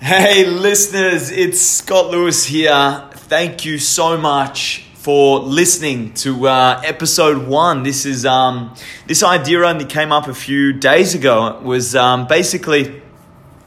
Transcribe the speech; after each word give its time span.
Hey, 0.00 0.46
listeners, 0.46 1.32
it's 1.32 1.60
Scott 1.60 2.12
Lewis 2.12 2.44
here. 2.44 3.10
Thank 3.14 3.64
you 3.64 3.78
so 3.78 4.16
much 4.16 4.84
for 4.94 5.40
listening 5.40 6.14
to 6.14 6.46
uh, 6.46 6.80
episode 6.84 7.48
one. 7.48 7.82
This 7.82 8.06
is 8.06 8.24
um, 8.24 8.76
this 9.08 9.24
idea 9.24 9.64
only 9.64 9.84
came 9.84 10.12
up 10.12 10.28
a 10.28 10.34
few 10.34 10.72
days 10.72 11.16
ago. 11.16 11.48
It 11.48 11.64
was 11.64 11.96
um, 11.96 12.28
basically 12.28 13.02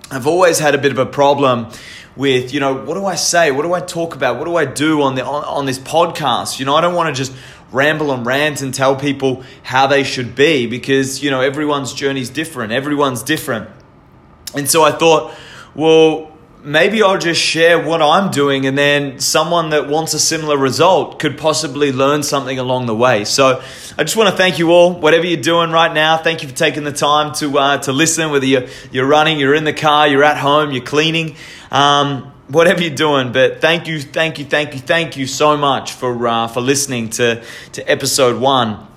I've 0.09 0.25
always 0.25 0.57
had 0.57 0.73
a 0.73 0.77
bit 0.77 0.93
of 0.93 0.99
a 0.99 1.05
problem 1.05 1.67
with 2.15 2.53
you 2.53 2.61
know 2.61 2.75
what 2.75 2.93
do 2.93 3.05
I 3.05 3.15
say, 3.15 3.51
what 3.51 3.63
do 3.63 3.73
I 3.73 3.81
talk 3.81 4.15
about, 4.15 4.39
what 4.39 4.45
do 4.45 4.55
I 4.55 4.63
do 4.63 5.01
on 5.01 5.15
the 5.15 5.25
on, 5.25 5.43
on 5.43 5.65
this 5.65 5.79
podcast. 5.79 6.59
You 6.59 6.65
know, 6.65 6.75
I 6.75 6.81
don't 6.81 6.95
want 6.95 7.13
to 7.13 7.13
just 7.13 7.33
ramble 7.73 8.09
and 8.13 8.25
rant 8.25 8.61
and 8.61 8.73
tell 8.73 8.95
people 8.95 9.43
how 9.63 9.85
they 9.85 10.05
should 10.05 10.33
be 10.33 10.65
because 10.65 11.21
you 11.21 11.29
know 11.29 11.41
everyone's 11.41 11.93
journey 11.93 12.21
is 12.21 12.29
different, 12.29 12.71
everyone's 12.71 13.21
different, 13.21 13.69
and 14.55 14.69
so 14.69 14.81
I 14.81 14.93
thought 14.93 15.35
well, 15.75 16.31
maybe 16.63 17.01
I'll 17.01 17.17
just 17.17 17.41
share 17.41 17.83
what 17.83 18.01
I'm 18.01 18.29
doing 18.31 18.65
and 18.65 18.77
then 18.77 19.19
someone 19.19 19.71
that 19.71 19.87
wants 19.87 20.13
a 20.13 20.19
similar 20.19 20.57
result 20.57 21.19
could 21.19 21.37
possibly 21.37 21.91
learn 21.91 22.23
something 22.23 22.59
along 22.59 22.85
the 22.85 22.95
way. 22.95 23.25
So 23.25 23.61
I 23.97 24.03
just 24.03 24.15
want 24.15 24.29
to 24.29 24.35
thank 24.35 24.59
you 24.59 24.71
all, 24.71 24.93
whatever 24.99 25.25
you're 25.25 25.41
doing 25.41 25.71
right 25.71 25.91
now. 25.93 26.17
Thank 26.17 26.43
you 26.43 26.49
for 26.49 26.55
taking 26.55 26.83
the 26.83 26.91
time 26.91 27.33
to, 27.35 27.57
uh, 27.57 27.77
to 27.79 27.91
listen, 27.91 28.31
whether 28.31 28.45
you're, 28.45 28.67
you're 28.91 29.07
running, 29.07 29.39
you're 29.39 29.55
in 29.55 29.63
the 29.63 29.73
car, 29.73 30.07
you're 30.07 30.23
at 30.23 30.37
home, 30.37 30.71
you're 30.71 30.83
cleaning. 30.83 31.35
Um, 31.71 32.31
whatever 32.47 32.81
you're 32.81 32.95
doing. 32.95 33.31
But 33.31 33.61
thank 33.61 33.87
you, 33.87 33.99
thank 33.99 34.37
you, 34.37 34.45
thank 34.45 34.73
you, 34.73 34.79
thank 34.79 35.17
you 35.17 35.25
so 35.25 35.55
much 35.55 35.93
for 35.93 36.27
uh, 36.27 36.47
for 36.47 36.61
listening 36.61 37.09
to 37.11 37.43
to 37.73 37.89
episode 37.89 38.41
one. 38.41 38.87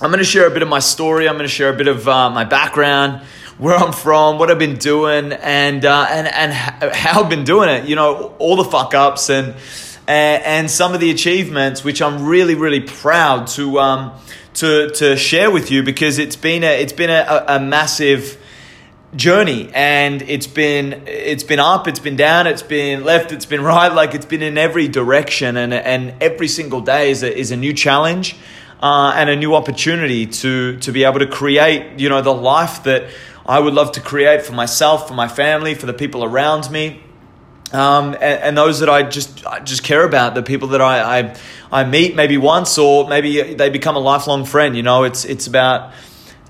I'm 0.00 0.10
going 0.10 0.18
to 0.18 0.24
share 0.24 0.46
a 0.46 0.50
bit 0.50 0.62
of 0.62 0.68
my 0.68 0.80
story. 0.80 1.28
I'm 1.28 1.34
going 1.34 1.46
to 1.46 1.54
share 1.54 1.72
a 1.72 1.76
bit 1.76 1.86
of 1.86 2.08
uh, 2.08 2.28
my 2.30 2.44
background 2.44 3.22
where 3.58 3.76
I'm 3.76 3.92
from, 3.92 4.38
what 4.38 4.50
I've 4.50 4.58
been 4.58 4.78
doing, 4.78 5.32
and 5.32 5.84
uh, 5.84 6.06
and 6.10 6.26
and 6.26 6.52
how 6.52 7.22
I've 7.22 7.30
been 7.30 7.44
doing 7.44 7.68
it. 7.68 7.88
You 7.88 7.96
know, 7.96 8.34
all 8.38 8.56
the 8.56 8.64
fuck 8.64 8.94
ups 8.94 9.30
and 9.30 9.54
and 10.06 10.70
some 10.70 10.94
of 10.94 11.00
the 11.00 11.10
achievements, 11.10 11.84
which 11.84 12.02
I'm 12.02 12.24
really 12.24 12.54
really 12.54 12.80
proud 12.80 13.46
to 13.48 13.78
um, 13.78 14.12
to 14.54 14.90
to 14.90 15.16
share 15.16 15.50
with 15.50 15.70
you 15.70 15.82
because 15.82 16.18
it's 16.18 16.36
been 16.36 16.64
a 16.64 16.80
it's 16.80 16.92
been 16.92 17.10
a, 17.10 17.44
a 17.48 17.60
massive 17.60 18.40
journey 19.14 19.70
and 19.74 20.22
it's 20.22 20.48
been 20.48 21.04
it's 21.06 21.44
been 21.44 21.60
up 21.60 21.86
it's 21.86 22.00
been 22.00 22.16
down 22.16 22.48
it's 22.48 22.64
been 22.64 23.04
left 23.04 23.30
it's 23.30 23.46
been 23.46 23.62
right 23.74 23.92
like 23.92 24.12
it's 24.12 24.26
been 24.26 24.42
in 24.42 24.58
every 24.58 24.88
direction 24.88 25.56
and 25.56 25.72
and 25.72 26.14
every 26.20 26.48
single 26.48 26.80
day 26.80 27.10
is 27.10 27.22
a, 27.22 27.38
is 27.38 27.52
a 27.52 27.56
new 27.56 27.72
challenge 27.72 28.36
uh, 28.82 29.12
and 29.14 29.30
a 29.30 29.36
new 29.36 29.54
opportunity 29.54 30.26
to 30.26 30.76
to 30.78 30.90
be 30.90 31.04
able 31.04 31.20
to 31.20 31.28
create 31.28 32.00
you 32.00 32.08
know 32.08 32.22
the 32.22 32.34
life 32.34 32.82
that 32.84 33.08
I 33.46 33.60
would 33.60 33.74
love 33.74 33.92
to 33.92 34.00
create 34.00 34.42
for 34.42 34.52
myself, 34.52 35.08
for 35.08 35.14
my 35.14 35.28
family, 35.28 35.74
for 35.74 35.86
the 35.86 35.92
people 35.92 36.24
around 36.24 36.70
me. 36.70 37.02
Um, 37.72 38.14
and, 38.14 38.22
and, 38.22 38.58
those 38.58 38.80
that 38.80 38.88
I 38.88 39.02
just 39.02 39.44
I 39.46 39.58
just 39.58 39.82
care 39.82 40.04
about, 40.04 40.34
the 40.34 40.42
people 40.42 40.68
that 40.68 40.80
I, 40.80 41.18
I 41.18 41.36
I 41.72 41.84
meet 41.84 42.14
maybe 42.14 42.36
once 42.36 42.78
or 42.78 43.08
maybe 43.08 43.54
they 43.54 43.68
become 43.68 43.96
a 43.96 44.00
lifelong 44.00 44.44
friend. 44.44 44.76
You 44.76 44.84
know, 44.84 45.02
it's 45.02 45.24
it's 45.24 45.48
about 45.48 45.92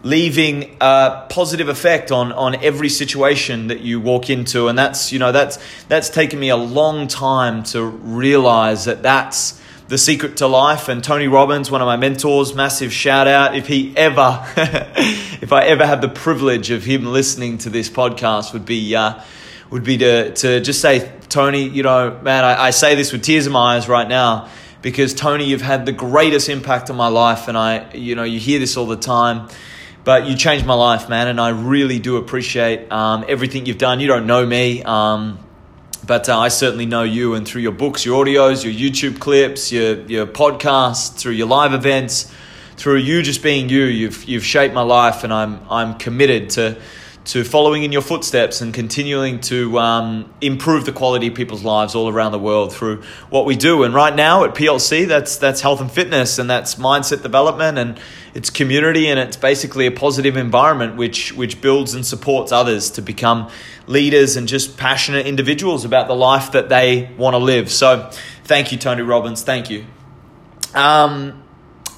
leaving 0.02 0.76
a 0.82 1.24
positive 1.30 1.68
effect 1.68 2.12
on 2.12 2.30
on 2.32 2.56
every 2.56 2.90
situation 2.90 3.68
that 3.68 3.80
you 3.80 4.00
walk 4.00 4.28
into, 4.28 4.68
and 4.68 4.78
that's 4.78 5.12
you 5.12 5.18
know 5.18 5.32
that's 5.32 5.58
that's 5.88 6.10
taken 6.10 6.38
me 6.38 6.50
a 6.50 6.56
long 6.56 7.08
time 7.08 7.62
to 7.64 7.82
realize 7.82 8.84
that 8.84 9.02
that's 9.02 9.58
the 9.88 9.98
Secret 9.98 10.38
to 10.38 10.46
Life 10.46 10.88
and 10.88 11.04
Tony 11.04 11.28
Robbins, 11.28 11.70
one 11.70 11.82
of 11.82 11.86
my 11.86 11.96
mentors, 11.96 12.54
massive 12.54 12.92
shout 12.92 13.28
out. 13.28 13.54
If 13.54 13.66
he 13.66 13.94
ever, 13.96 14.42
if 14.56 15.52
I 15.52 15.64
ever 15.64 15.86
had 15.86 16.00
the 16.00 16.08
privilege 16.08 16.70
of 16.70 16.84
him 16.84 17.04
listening 17.04 17.58
to 17.58 17.70
this 17.70 17.90
podcast, 17.90 18.52
would 18.54 18.64
be 18.64 18.96
uh, 18.96 19.20
would 19.70 19.84
be 19.84 19.98
to 19.98 20.32
to 20.34 20.60
just 20.60 20.80
say, 20.80 21.12
Tony, 21.28 21.68
you 21.68 21.82
know, 21.82 22.18
man, 22.22 22.44
I, 22.44 22.66
I 22.66 22.70
say 22.70 22.94
this 22.94 23.12
with 23.12 23.22
tears 23.22 23.46
in 23.46 23.52
my 23.52 23.76
eyes 23.76 23.88
right 23.88 24.08
now 24.08 24.48
because 24.80 25.14
Tony, 25.14 25.46
you've 25.46 25.62
had 25.62 25.86
the 25.86 25.92
greatest 25.92 26.48
impact 26.48 26.90
on 26.90 26.96
my 26.96 27.08
life, 27.08 27.48
and 27.48 27.56
I, 27.56 27.92
you 27.94 28.14
know, 28.14 28.22
you 28.22 28.38
hear 28.38 28.58
this 28.58 28.76
all 28.76 28.86
the 28.86 28.96
time. 28.96 29.48
But 30.04 30.26
you 30.26 30.36
changed 30.36 30.66
my 30.66 30.74
life, 30.74 31.08
man, 31.08 31.28
and 31.28 31.40
I 31.40 31.48
really 31.48 31.98
do 31.98 32.18
appreciate 32.18 32.92
um, 32.92 33.24
everything 33.26 33.64
you've 33.64 33.78
done. 33.78 34.00
You 34.00 34.06
don't 34.06 34.26
know 34.26 34.44
me, 34.44 34.82
um, 34.82 35.38
but 36.06 36.28
uh, 36.28 36.38
I 36.38 36.48
certainly 36.48 36.86
know 36.86 37.02
you, 37.02 37.34
and 37.34 37.46
through 37.46 37.62
your 37.62 37.72
books, 37.72 38.04
your 38.04 38.24
audios, 38.24 38.64
your 38.64 38.72
YouTube 38.72 39.18
clips, 39.20 39.72
your 39.72 40.00
your 40.02 40.26
podcasts, 40.26 41.16
through 41.16 41.32
your 41.32 41.46
live 41.46 41.72
events, 41.72 42.32
through 42.76 42.98
you 42.98 43.22
just 43.22 43.42
being 43.42 43.68
you, 43.68 43.84
you've 43.84 44.24
you've 44.24 44.44
shaped 44.44 44.74
my 44.74 44.82
life, 44.82 45.24
and 45.24 45.32
I'm 45.32 45.60
I'm 45.70 45.94
committed 45.98 46.50
to 46.50 46.76
to 47.24 47.42
following 47.42 47.84
in 47.84 47.92
your 47.92 48.02
footsteps 48.02 48.60
and 48.60 48.74
continuing 48.74 49.40
to 49.40 49.78
um, 49.78 50.30
improve 50.42 50.84
the 50.84 50.92
quality 50.92 51.28
of 51.28 51.34
people's 51.34 51.64
lives 51.64 51.94
all 51.94 52.08
around 52.08 52.32
the 52.32 52.38
world 52.38 52.72
through 52.72 53.02
what 53.30 53.46
we 53.46 53.56
do. 53.56 53.82
And 53.82 53.94
right 53.94 54.14
now 54.14 54.44
at 54.44 54.54
PLC, 54.54 55.06
that's 55.06 55.36
that's 55.36 55.62
health 55.62 55.80
and 55.80 55.90
fitness, 55.90 56.38
and 56.38 56.50
that's 56.50 56.74
mindset 56.74 57.22
development, 57.22 57.78
and 57.78 57.98
it's 58.34 58.50
community, 58.50 59.08
and 59.08 59.18
it's 59.18 59.38
basically 59.38 59.86
a 59.86 59.90
positive 59.90 60.36
environment 60.36 60.96
which 60.96 61.32
which 61.32 61.60
builds 61.62 61.94
and 61.94 62.04
supports 62.04 62.52
others 62.52 62.90
to 62.90 63.02
become 63.02 63.50
leaders 63.86 64.36
and 64.36 64.46
just 64.46 64.76
passionate 64.76 65.26
individuals 65.26 65.84
about 65.84 66.08
the 66.08 66.16
life 66.16 66.52
that 66.52 66.68
they 66.68 67.10
want 67.16 67.34
to 67.34 67.38
live. 67.38 67.70
So, 67.70 68.10
thank 68.44 68.70
you, 68.70 68.76
Tony 68.76 69.02
Robbins. 69.02 69.42
Thank 69.42 69.70
you. 69.70 69.86
Um, 70.74 71.43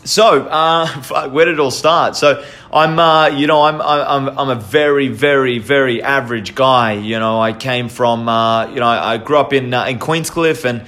so, 0.07 0.47
uh, 0.47 0.87
where 1.31 1.45
did 1.45 1.55
it 1.55 1.61
all 1.61 1.71
start? 1.71 2.17
So, 2.17 2.45
I'm, 2.73 2.99
uh, 2.99 3.29
you 3.29 3.47
know, 3.47 3.63
I'm, 3.63 3.81
I'm, 3.81 4.39
I'm 4.39 4.51
a 4.51 4.61
very, 4.61 5.09
very, 5.09 5.59
very 5.59 6.03
average 6.03 6.55
guy. 6.55 6.93
You 6.93 7.19
know, 7.19 7.41
I 7.41 7.53
came 7.53 7.89
from, 7.89 8.29
uh, 8.29 8.69
you 8.69 8.81
know, 8.81 8.87
I 8.87 9.19
grew 9.19 9.39
up 9.39 9.53
in 9.53 9.73
uh, 9.73 9.85
in 9.87 9.99
Queenscliff, 9.99 10.65
and 10.65 10.87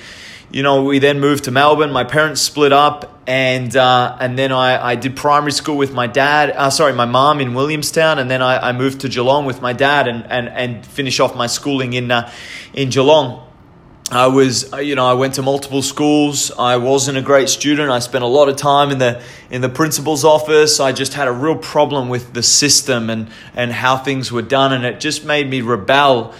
you 0.50 0.62
know, 0.62 0.84
we 0.84 0.98
then 0.98 1.20
moved 1.20 1.44
to 1.44 1.50
Melbourne. 1.50 1.92
My 1.92 2.04
parents 2.04 2.40
split 2.40 2.72
up, 2.72 3.20
and 3.26 3.74
uh, 3.76 4.16
and 4.20 4.38
then 4.38 4.52
I, 4.52 4.90
I 4.90 4.94
did 4.96 5.16
primary 5.16 5.52
school 5.52 5.76
with 5.76 5.92
my 5.92 6.06
dad. 6.06 6.50
Uh, 6.50 6.70
sorry, 6.70 6.92
my 6.92 7.06
mom 7.06 7.40
in 7.40 7.54
Williamstown, 7.54 8.18
and 8.18 8.30
then 8.30 8.42
I, 8.42 8.68
I 8.68 8.72
moved 8.72 9.00
to 9.00 9.08
Geelong 9.08 9.46
with 9.46 9.62
my 9.62 9.72
dad, 9.72 10.08
and 10.08 10.24
and 10.30 10.48
and 10.48 10.86
finish 10.86 11.20
off 11.20 11.34
my 11.34 11.46
schooling 11.46 11.92
in 11.92 12.12
in 12.74 12.90
Geelong. 12.90 13.47
I 14.10 14.28
was, 14.28 14.72
uh, 14.72 14.78
you 14.78 14.94
know, 14.94 15.06
I 15.06 15.12
went 15.12 15.34
to 15.34 15.42
multiple 15.42 15.82
schools. 15.82 16.50
I 16.58 16.78
wasn't 16.78 17.18
a 17.18 17.22
great 17.22 17.48
student. 17.50 17.90
I 17.90 17.98
spent 17.98 18.24
a 18.24 18.28
lot 18.28 18.48
of 18.48 18.56
time 18.56 18.90
in 18.90 18.98
the 18.98 19.22
in 19.50 19.60
the 19.60 19.68
principal's 19.68 20.24
office. 20.24 20.80
I 20.80 20.92
just 20.92 21.12
had 21.12 21.28
a 21.28 21.32
real 21.32 21.56
problem 21.56 22.08
with 22.08 22.32
the 22.32 22.42
system 22.42 23.10
and 23.10 23.28
and 23.54 23.70
how 23.70 23.98
things 23.98 24.32
were 24.32 24.42
done, 24.42 24.72
and 24.72 24.84
it 24.84 24.98
just 24.98 25.24
made 25.24 25.48
me 25.48 25.60
rebel 25.60 26.34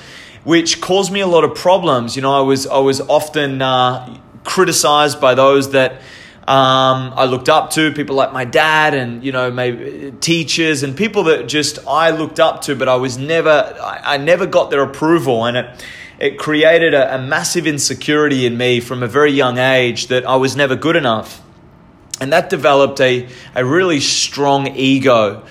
which 0.45 0.81
caused 0.81 1.13
me 1.13 1.21
a 1.21 1.27
lot 1.27 1.45
of 1.45 1.55
problems. 1.55 2.17
You 2.17 2.23
know, 2.23 2.33
I 2.33 2.41
was 2.41 2.67
I 2.67 2.79
was 2.79 3.03
often 3.03 3.61
uh, 3.61 4.19
criticized 4.45 5.21
by 5.21 5.35
those 5.35 5.73
that 5.73 6.01
um, 6.47 7.13
I 7.15 7.27
looked 7.27 7.51
up 7.51 7.69
to, 7.73 7.93
people 7.93 8.17
like 8.17 8.33
my 8.33 8.47
dad, 8.47 8.95
and 8.95 9.23
you 9.23 9.31
know, 9.31 9.51
maybe 9.51 10.15
teachers 10.21 10.83
and 10.83 10.97
people 10.97 11.25
that 11.25 11.49
just 11.49 11.79
I 11.87 12.11
looked 12.13 12.41
up 12.41 12.63
to, 12.63 12.75
but 12.75 12.89
I 12.89 12.97
was 12.97 13.19
never 13.19 13.51
I, 13.51 14.15
I 14.15 14.17
never 14.17 14.47
got 14.47 14.71
their 14.71 14.83
approval, 14.83 15.45
and 15.45 15.59
it 15.59 15.85
it 16.19 16.39
created 16.39 16.95
a, 16.95 17.15
a 17.15 17.19
massive 17.19 17.67
insecurity 17.67 18.47
in 18.47 18.57
me 18.57 18.81
from 18.81 19.03
a 19.03 19.07
very 19.07 19.33
young 19.33 19.59
age 19.59 20.09
that 20.09 20.27
I 20.27 20.37
was 20.37 20.57
never 20.57 20.77
good 20.77 20.97
enough. 20.97 21.43
And 22.21 22.33
that 22.33 22.51
developed 22.51 23.01
a, 23.01 23.29
a 23.55 23.65
really 23.65 24.01
strong 24.01 24.77
ego. 24.77 25.45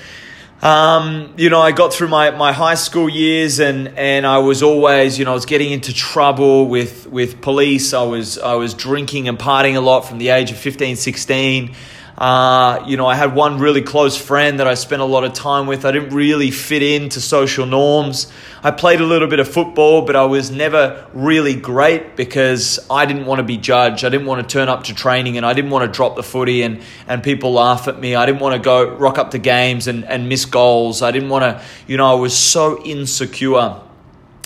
Um, 0.62 1.34
you 1.38 1.50
know, 1.50 1.62
I 1.62 1.72
got 1.72 1.94
through 1.94 2.10
my, 2.10 2.32
my 2.32 2.52
high 2.52 2.76
school 2.76 3.08
years 3.08 3.60
and, 3.60 3.90
and 3.90 4.26
I 4.26 4.40
was 4.40 4.64
always, 4.64 5.18
you 5.18 5.24
know, 5.24 5.32
I 5.32 5.36
was 5.36 5.46
getting 5.46 5.72
into 5.72 5.94
trouble 5.94 6.68
with, 6.68 7.08
with 7.08 7.42
police. 7.42 7.94
I 7.94 8.04
was, 8.04 8.38
I 8.38 8.56
was 8.56 8.74
drinking 8.74 9.28
and 9.28 9.38
partying 9.38 9.76
a 9.76 9.82
lot 9.82 10.02
from 10.02 10.18
the 10.18 10.30
age 10.30 10.52
of 10.52 10.58
15, 10.58 10.96
16. 10.96 11.76
Uh, 12.18 12.84
you 12.88 12.98
know, 12.98 13.06
I 13.06 13.14
had 13.14 13.36
one 13.36 13.60
really 13.60 13.84
close 13.84 14.18
friend 14.18 14.60
that 14.60 14.68
I 14.68 14.74
spent 14.74 15.04
a 15.04 15.06
lot 15.06 15.24
of 15.24 15.34
time 15.34 15.68
with. 15.68 15.86
I 15.86 15.92
didn't 15.92 16.16
really 16.16 16.50
fit 16.50 16.82
into 16.82 17.22
social 17.22 17.68
norms. 17.68 18.32
I 18.64 18.72
played 18.72 19.02
a 19.02 19.06
little 19.06 19.28
bit 19.28 19.40
of 19.40 19.48
football, 19.48 20.02
but 20.02 20.16
I 20.16 20.26
was 20.26 20.50
never 20.50 21.08
really 21.14 21.54
great 21.54 22.16
because 22.16 22.80
I 22.90 23.06
didn't 23.06 23.28
want 23.28 23.38
to 23.38 23.44
be 23.44 23.58
judged. 23.58 24.04
I 24.04 24.10
didn't 24.10 24.26
want 24.26 24.42
to 24.42 24.52
turn 24.52 24.68
up 24.68 24.86
to 24.86 24.96
training 24.96 25.38
and 25.38 25.46
I 25.46 25.54
didn't 25.54 25.70
want 25.70 25.86
to 25.86 25.96
drop 25.96 26.16
the 26.16 26.24
footy 26.24 26.64
and, 26.64 26.82
and 27.08 27.22
people 27.22 27.54
laugh 27.54 27.88
at 27.88 28.00
me. 28.00 28.16
I 28.16 28.26
didn't 28.26 28.42
want 28.42 28.56
to 28.56 28.60
go 28.60 28.96
rock 28.96 29.20
up 29.20 29.32
to 29.32 29.38
games 29.38 29.86
and, 29.86 30.04
and 30.04 30.28
miss 30.28 30.46
goals. 30.46 31.04
I 31.04 31.12
didn't 31.12 31.30
want 31.30 31.44
to, 31.44 31.64
you 31.86 31.98
know, 31.98 32.10
I 32.10 32.16
was 32.16 32.36
so 32.36 32.84
insecure. 32.84 33.80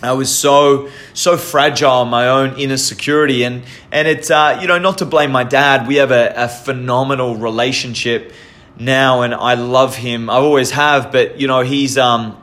I 0.04 0.14
was 0.14 0.36
so 0.36 0.90
so 1.14 1.38
fragile, 1.38 2.06
my 2.06 2.28
own 2.28 2.58
inner 2.58 2.78
security, 2.78 3.44
and 3.44 3.64
and 3.92 4.08
it's 4.08 4.32
uh, 4.32 4.58
you 4.60 4.68
know 4.68 4.80
not 4.80 4.98
to 5.00 5.06
blame 5.06 5.32
my 5.32 5.44
dad. 5.44 5.88
We 5.88 5.96
have 5.98 6.12
a, 6.12 6.34
a 6.36 6.48
phenomenal 6.48 7.36
relationship 7.36 8.34
now, 8.78 9.22
and 9.22 9.34
I 9.34 9.54
love 9.54 9.96
him. 9.96 10.30
I 10.30 10.36
always 10.36 10.72
have, 10.72 11.12
but 11.12 11.40
you 11.40 11.48
know 11.48 11.62
he's 11.62 11.98
um 12.00 12.36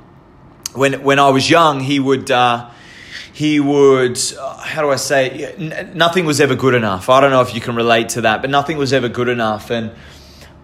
when 0.75 1.03
when 1.03 1.19
I 1.19 1.31
was 1.31 1.49
young, 1.51 1.81
he 1.81 1.99
would. 2.01 2.31
Uh, 2.31 2.71
he 3.33 3.61
would 3.61 4.19
uh, 4.37 4.57
how 4.57 4.83
do 4.83 4.91
i 4.91 4.97
say 4.97 5.55
n- 5.57 5.93
nothing 5.95 6.27
was 6.27 6.41
ever 6.41 6.57
good 6.57 6.75
enough 6.75 7.09
i 7.09 7.21
don't 7.21 7.31
know 7.31 7.41
if 7.41 7.55
you 7.55 7.61
can 7.61 7.77
relate 7.77 8.09
to 8.09 8.23
that 8.23 8.41
but 8.41 8.51
nothing 8.51 8.77
was 8.77 8.93
ever 8.93 9.09
good 9.09 9.29
enough 9.29 9.71
and 9.71 9.93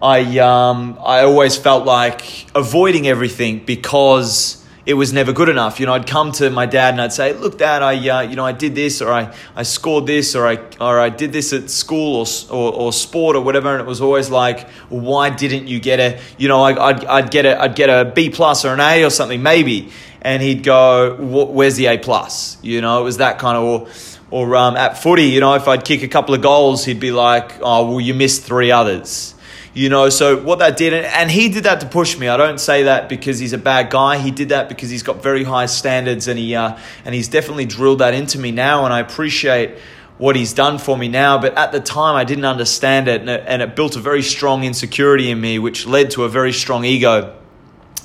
i 0.01 0.39
um 0.39 0.99
i 1.05 1.21
always 1.21 1.55
felt 1.55 1.85
like 1.85 2.47
avoiding 2.53 3.07
everything 3.07 3.63
because 3.63 4.64
it 4.85 4.93
was 4.93 5.11
never 5.11 5.33
good 5.33 5.49
enough. 5.49 5.79
You 5.79 5.87
know, 5.87 5.93
I'd 5.93 6.05
come 6.05 6.31
to 6.33 6.49
my 6.49 6.65
dad 6.65 6.93
and 6.93 7.01
I'd 7.01 7.13
say, 7.13 7.33
"Look, 7.33 7.57
Dad, 7.57 7.81
I 7.81 7.95
uh, 8.09 8.21
you 8.21 8.35
know 8.35 8.45
I 8.45 8.51
did 8.51 8.75
this 8.75 9.01
or 9.01 9.11
I, 9.11 9.33
I 9.55 9.63
scored 9.63 10.05
this 10.05 10.35
or 10.35 10.47
I 10.47 10.59
or 10.79 10.99
I 10.99 11.09
did 11.09 11.33
this 11.33 11.53
at 11.53 11.69
school 11.69 12.17
or, 12.17 12.55
or, 12.55 12.73
or 12.73 12.93
sport 12.93 13.35
or 13.35 13.41
whatever," 13.41 13.71
and 13.71 13.81
it 13.81 13.87
was 13.87 14.01
always 14.01 14.29
like, 14.29 14.69
"Why 14.89 15.29
didn't 15.29 15.67
you 15.67 15.79
get 15.79 15.99
a 15.99 16.19
you 16.37 16.47
know 16.47 16.61
I, 16.61 16.91
would 16.91 17.05
I'd 17.05 17.31
get 17.31 17.45
a 17.45 17.59
I'd 17.59 17.75
get 17.75 17.89
a 17.89 18.05
B 18.05 18.29
plus 18.29 18.63
or 18.63 18.73
an 18.73 18.79
A 18.79 19.03
or 19.03 19.09
something 19.09 19.41
maybe," 19.41 19.91
and 20.21 20.41
he'd 20.43 20.63
go, 20.63 21.15
"Where's 21.15 21.75
the 21.75 21.87
A 21.87 21.97
plus?" 21.97 22.57
You 22.61 22.81
know, 22.81 23.01
it 23.01 23.03
was 23.03 23.17
that 23.17 23.39
kind 23.39 23.57
of. 23.57 23.63
Or, 23.63 23.87
or 24.31 24.55
um, 24.55 24.75
at 24.75 24.97
footy, 24.97 25.25
you 25.25 25.39
know, 25.39 25.53
if 25.53 25.67
I'd 25.67 25.85
kick 25.85 26.01
a 26.01 26.07
couple 26.07 26.33
of 26.33 26.41
goals, 26.41 26.83
he'd 26.83 26.99
be 26.99 27.11
like, 27.11 27.53
"Oh, 27.61 27.89
well, 27.89 28.01
you 28.01 28.13
missed 28.13 28.43
three 28.43 28.71
others." 28.71 29.34
You 29.75 29.89
know, 29.89 30.07
so 30.07 30.37
what 30.37 30.59
that 30.59 30.77
did, 30.77 30.93
and 30.93 31.29
he 31.29 31.49
did 31.49 31.65
that 31.65 31.81
to 31.81 31.85
push 31.85 32.17
me. 32.17 32.29
I 32.29 32.37
don't 32.37 32.59
say 32.59 32.83
that 32.83 33.09
because 33.09 33.39
he's 33.39 33.51
a 33.51 33.57
bad 33.57 33.89
guy. 33.89 34.17
He 34.17 34.31
did 34.31 34.47
that 34.49 34.69
because 34.69 34.89
he's 34.89 35.03
got 35.03 35.21
very 35.21 35.43
high 35.43 35.65
standards, 35.65 36.29
and 36.29 36.39
he 36.39 36.55
uh, 36.55 36.77
and 37.03 37.13
he's 37.13 37.27
definitely 37.27 37.65
drilled 37.65 37.99
that 37.99 38.13
into 38.13 38.39
me 38.39 38.51
now. 38.51 38.85
And 38.85 38.93
I 38.93 39.01
appreciate 39.01 39.77
what 40.17 40.37
he's 40.37 40.53
done 40.53 40.77
for 40.77 40.97
me 40.97 41.09
now. 41.09 41.39
But 41.41 41.57
at 41.57 41.73
the 41.73 41.81
time, 41.81 42.15
I 42.15 42.23
didn't 42.23 42.45
understand 42.45 43.09
it, 43.09 43.19
and 43.19 43.29
it, 43.29 43.43
and 43.45 43.61
it 43.61 43.75
built 43.75 43.97
a 43.97 43.99
very 43.99 44.21
strong 44.21 44.63
insecurity 44.63 45.29
in 45.29 45.41
me, 45.41 45.59
which 45.59 45.85
led 45.85 46.11
to 46.11 46.23
a 46.23 46.29
very 46.29 46.53
strong 46.53 46.85
ego, 46.85 47.35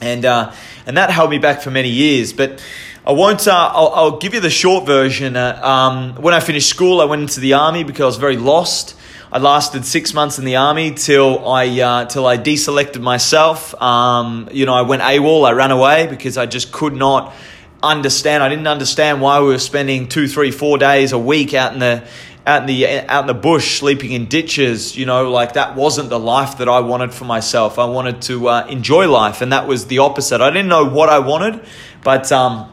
and 0.01 0.25
uh, 0.25 0.53
and 0.87 0.97
that 0.97 1.11
held 1.11 1.31
me 1.31 1.39
back 1.39 1.63
for 1.63 1.71
many 1.71 1.91
years. 1.91 2.33
But 2.33 2.61
I 3.07 3.13
won't. 3.13 3.47
Uh, 3.47 3.71
I'll, 3.73 3.91
I'll, 3.91 4.19
give 4.19 4.35
you 4.35 4.41
the 4.41 4.51
short 4.51 4.87
version. 4.87 5.37
Uh, 5.37 5.61
um, 5.63 6.17
when 6.17 6.35
I 6.35 6.41
finished 6.41 6.69
school, 6.69 7.01
I 7.01 7.05
went 7.05 7.23
into 7.23 7.39
the 7.39 7.53
army 7.53 7.85
because 7.85 8.03
I 8.03 8.07
was 8.07 8.17
very 8.17 8.39
lost. 8.39 8.97
I 9.33 9.39
lasted 9.39 9.85
six 9.85 10.13
months 10.13 10.41
in 10.41 10.45
the 10.45 10.57
army 10.57 10.91
till 10.91 11.49
I 11.49 11.81
uh, 11.81 12.05
till 12.07 12.27
I 12.27 12.37
deselected 12.37 13.01
myself. 13.01 13.81
Um, 13.81 14.49
you 14.51 14.67
know, 14.67 14.75
I 14.75 14.83
went 14.83 15.03
AWOL. 15.03 15.47
I 15.47 15.53
ran 15.53 15.71
away 15.71 16.09
because 16.09 16.37
I 16.37 16.47
just 16.47 16.73
could 16.73 16.95
not 16.97 17.33
understand. 17.81 18.43
I 18.43 18.49
didn't 18.49 18.67
understand 18.67 19.21
why 19.21 19.41
we 19.41 19.47
were 19.47 19.61
spending 19.61 20.09
two, 20.09 20.27
three, 20.27 20.51
four 20.51 20.79
days 20.79 21.13
a 21.13 21.19
week 21.19 21.55
out 21.55 21.73
in 21.73 21.79
the 21.79 22.03
out 22.45 22.63
in 22.63 22.67
the 22.67 22.87
out 23.09 23.21
in 23.21 23.27
the 23.29 23.35
bush, 23.35 23.79
sleeping 23.79 24.11
in 24.11 24.27
ditches. 24.27 24.97
You 24.97 25.07
know, 25.07 25.31
like 25.31 25.53
that 25.53 25.77
wasn't 25.77 26.09
the 26.09 26.19
life 26.19 26.59
that 26.59 26.69
I 26.69 26.81
wanted 26.81 27.15
for 27.15 27.25
myself. 27.25 27.79
I 27.79 27.85
wanted 27.85 28.23
to 28.23 28.49
uh, 28.49 28.67
enjoy 28.69 29.09
life, 29.09 29.43
and 29.43 29.53
that 29.53 29.69
was 29.69 29.87
the 29.87 29.99
opposite. 29.99 30.41
I 30.41 30.51
didn't 30.51 30.69
know 30.69 30.87
what 30.87 31.09
I 31.09 31.21
wanted, 31.21 31.65
but 32.03 32.33
um, 32.33 32.69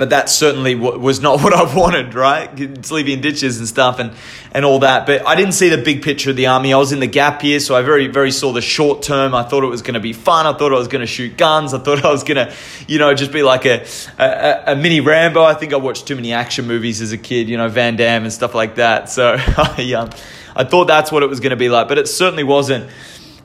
but 0.00 0.08
that 0.08 0.30
certainly 0.30 0.74
was 0.74 1.20
not 1.20 1.40
what 1.44 1.52
I 1.52 1.74
wanted, 1.76 2.14
right? 2.14 2.48
Sleeping 2.86 3.12
in 3.12 3.20
ditches 3.20 3.58
and 3.58 3.68
stuff 3.68 3.98
and, 3.98 4.12
and 4.50 4.64
all 4.64 4.78
that. 4.78 5.04
But 5.04 5.26
I 5.26 5.34
didn't 5.34 5.52
see 5.52 5.68
the 5.68 5.76
big 5.76 6.02
picture 6.02 6.30
of 6.30 6.36
the 6.36 6.46
army. 6.46 6.72
I 6.72 6.78
was 6.78 6.90
in 6.90 7.00
the 7.00 7.06
gap 7.06 7.44
year, 7.44 7.60
so 7.60 7.76
I 7.76 7.82
very, 7.82 8.06
very 8.06 8.30
saw 8.30 8.50
the 8.50 8.62
short 8.62 9.02
term. 9.02 9.34
I 9.34 9.42
thought 9.42 9.62
it 9.62 9.66
was 9.66 9.82
going 9.82 9.94
to 9.94 10.00
be 10.00 10.14
fun. 10.14 10.46
I 10.46 10.54
thought 10.54 10.72
I 10.72 10.78
was 10.78 10.88
going 10.88 11.02
to 11.02 11.06
shoot 11.06 11.36
guns. 11.36 11.74
I 11.74 11.80
thought 11.80 12.02
I 12.04 12.10
was 12.10 12.24
going 12.24 12.38
to, 12.38 12.54
you 12.88 12.98
know, 12.98 13.12
just 13.12 13.30
be 13.30 13.42
like 13.42 13.66
a, 13.66 13.84
a, 14.18 14.72
a, 14.72 14.76
mini 14.76 15.00
Rambo. 15.00 15.44
I 15.44 15.52
think 15.52 15.74
I 15.74 15.76
watched 15.76 16.06
too 16.06 16.16
many 16.16 16.32
action 16.32 16.66
movies 16.66 17.02
as 17.02 17.12
a 17.12 17.18
kid, 17.18 17.50
you 17.50 17.58
know, 17.58 17.68
Van 17.68 17.96
Damme 17.96 18.22
and 18.22 18.32
stuff 18.32 18.54
like 18.54 18.76
that. 18.76 19.10
So 19.10 19.36
I, 19.38 19.92
um, 19.98 20.08
I 20.56 20.64
thought 20.64 20.86
that's 20.86 21.12
what 21.12 21.22
it 21.22 21.28
was 21.28 21.40
going 21.40 21.50
to 21.50 21.56
be 21.56 21.68
like, 21.68 21.88
but 21.88 21.98
it 21.98 22.08
certainly 22.08 22.44
wasn't. 22.44 22.90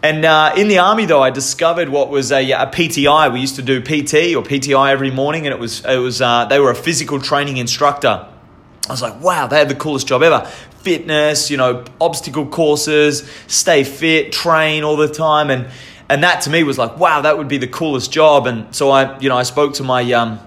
And 0.03 0.23
uh, 0.23 0.53
in 0.55 0.67
the 0.67 0.79
army, 0.79 1.05
though, 1.05 1.21
I 1.21 1.31
discovered 1.31 1.89
what 1.89 2.09
was 2.09 2.31
a, 2.31 2.51
a, 2.51 2.67
PTI. 2.67 3.33
We 3.33 3.39
used 3.39 3.55
to 3.55 3.63
do 3.63 3.81
PT 3.81 4.35
or 4.35 4.43
PTI 4.43 4.91
every 4.91 5.09
morning, 5.09 5.47
and 5.47 5.53
it 5.53 5.59
was 5.59 5.83
it 5.83 5.97
was 5.97 6.21
uh, 6.21 6.45
they 6.45 6.59
were 6.59 6.69
a 6.69 6.75
physical 6.75 7.19
training 7.19 7.57
instructor. 7.57 8.27
I 8.87 8.91
was 8.91 9.01
like, 9.01 9.19
wow, 9.19 9.47
they 9.47 9.57
had 9.57 9.69
the 9.69 9.75
coolest 9.75 10.07
job 10.07 10.21
ever. 10.21 10.45
Fitness, 10.81 11.49
you 11.49 11.57
know, 11.57 11.83
obstacle 11.99 12.45
courses, 12.45 13.27
stay 13.47 13.83
fit, 13.83 14.31
train 14.31 14.83
all 14.83 14.95
the 14.95 15.07
time, 15.07 15.49
and 15.49 15.67
and 16.07 16.23
that 16.23 16.41
to 16.41 16.49
me 16.51 16.63
was 16.63 16.77
like, 16.77 16.97
wow, 16.97 17.21
that 17.21 17.37
would 17.37 17.47
be 17.47 17.57
the 17.57 17.67
coolest 17.67 18.11
job. 18.11 18.45
And 18.45 18.75
so 18.75 18.91
I, 18.91 19.17
you 19.19 19.29
know, 19.29 19.37
I 19.37 19.43
spoke 19.43 19.73
to 19.75 19.83
my 19.83 20.11
um, 20.13 20.39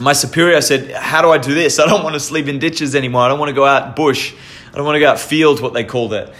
my 0.00 0.12
superior. 0.12 0.56
I 0.56 0.60
said, 0.60 0.90
how 0.90 1.22
do 1.22 1.30
I 1.30 1.38
do 1.38 1.54
this? 1.54 1.78
I 1.78 1.86
don't 1.86 2.02
want 2.02 2.14
to 2.14 2.20
sleep 2.20 2.48
in 2.48 2.58
ditches 2.58 2.94
anymore. 2.94 3.22
I 3.22 3.28
don't 3.28 3.38
want 3.38 3.50
to 3.50 3.54
go 3.54 3.64
out 3.64 3.94
bush. 3.94 4.34
I 4.72 4.76
don't 4.76 4.84
want 4.84 4.96
to 4.96 5.00
go 5.00 5.10
out 5.10 5.20
field, 5.20 5.60
what 5.60 5.72
they 5.72 5.84
called 5.84 6.12
it. 6.12 6.32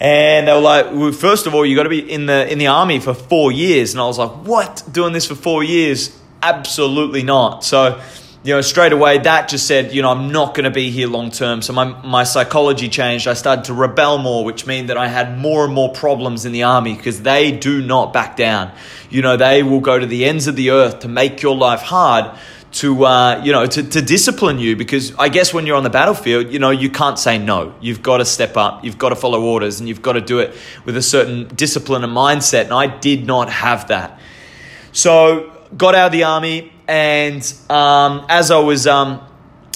And 0.00 0.46
they 0.46 0.52
were 0.52 0.60
like, 0.60 0.86
well, 0.92 1.12
first 1.12 1.46
of 1.46 1.54
all, 1.54 1.66
you 1.66 1.74
got 1.74 1.82
to 1.84 1.88
be 1.88 1.98
in 1.98 2.26
the 2.26 2.50
in 2.50 2.58
the 2.58 2.68
army 2.68 3.00
for 3.00 3.14
four 3.14 3.50
years. 3.50 3.92
And 3.92 4.00
I 4.00 4.06
was 4.06 4.18
like, 4.18 4.30
what? 4.30 4.84
Doing 4.90 5.12
this 5.12 5.26
for 5.26 5.34
four 5.34 5.64
years? 5.64 6.16
Absolutely 6.40 7.24
not. 7.24 7.64
So, 7.64 8.00
you 8.44 8.54
know, 8.54 8.60
straight 8.60 8.92
away 8.92 9.18
that 9.18 9.48
just 9.48 9.66
said, 9.66 9.92
you 9.92 10.02
know, 10.02 10.10
I'm 10.10 10.30
not 10.30 10.54
going 10.54 10.64
to 10.64 10.70
be 10.70 10.90
here 10.90 11.08
long 11.08 11.32
term. 11.32 11.62
So 11.62 11.72
my 11.72 11.84
my 11.84 12.22
psychology 12.22 12.88
changed. 12.88 13.26
I 13.26 13.34
started 13.34 13.64
to 13.64 13.74
rebel 13.74 14.18
more, 14.18 14.44
which 14.44 14.66
meant 14.66 14.86
that 14.86 14.96
I 14.96 15.08
had 15.08 15.36
more 15.36 15.64
and 15.64 15.74
more 15.74 15.92
problems 15.92 16.44
in 16.44 16.52
the 16.52 16.62
army 16.62 16.94
because 16.94 17.22
they 17.22 17.50
do 17.50 17.82
not 17.82 18.12
back 18.12 18.36
down. 18.36 18.70
You 19.10 19.22
know, 19.22 19.36
they 19.36 19.64
will 19.64 19.80
go 19.80 19.98
to 19.98 20.06
the 20.06 20.26
ends 20.26 20.46
of 20.46 20.54
the 20.54 20.70
earth 20.70 21.00
to 21.00 21.08
make 21.08 21.42
your 21.42 21.56
life 21.56 21.80
hard 21.80 22.38
to 22.70 23.04
uh, 23.04 23.42
you 23.44 23.52
know 23.52 23.66
to, 23.66 23.82
to 23.82 24.02
discipline 24.02 24.58
you 24.58 24.76
because 24.76 25.14
I 25.16 25.28
guess 25.28 25.54
when 25.54 25.66
you're 25.66 25.76
on 25.76 25.84
the 25.84 25.90
battlefield, 25.90 26.52
you 26.52 26.58
know 26.58 26.70
you 26.70 26.90
can't 26.90 27.18
say 27.18 27.38
no. 27.38 27.74
You've 27.80 28.02
got 28.02 28.18
to 28.18 28.24
step 28.24 28.56
up. 28.56 28.84
You've 28.84 28.98
got 28.98 29.10
to 29.10 29.16
follow 29.16 29.42
orders, 29.42 29.80
and 29.80 29.88
you've 29.88 30.02
got 30.02 30.12
to 30.12 30.20
do 30.20 30.38
it 30.40 30.54
with 30.84 30.96
a 30.96 31.02
certain 31.02 31.48
discipline 31.48 32.04
and 32.04 32.12
mindset. 32.12 32.64
And 32.64 32.72
I 32.72 32.86
did 32.86 33.26
not 33.26 33.48
have 33.50 33.88
that. 33.88 34.20
So 34.92 35.52
got 35.76 35.94
out 35.94 36.06
of 36.06 36.12
the 36.12 36.24
army, 36.24 36.72
and 36.86 37.42
um, 37.70 38.26
as 38.28 38.50
I 38.50 38.58
was 38.58 38.86
um, 38.86 39.26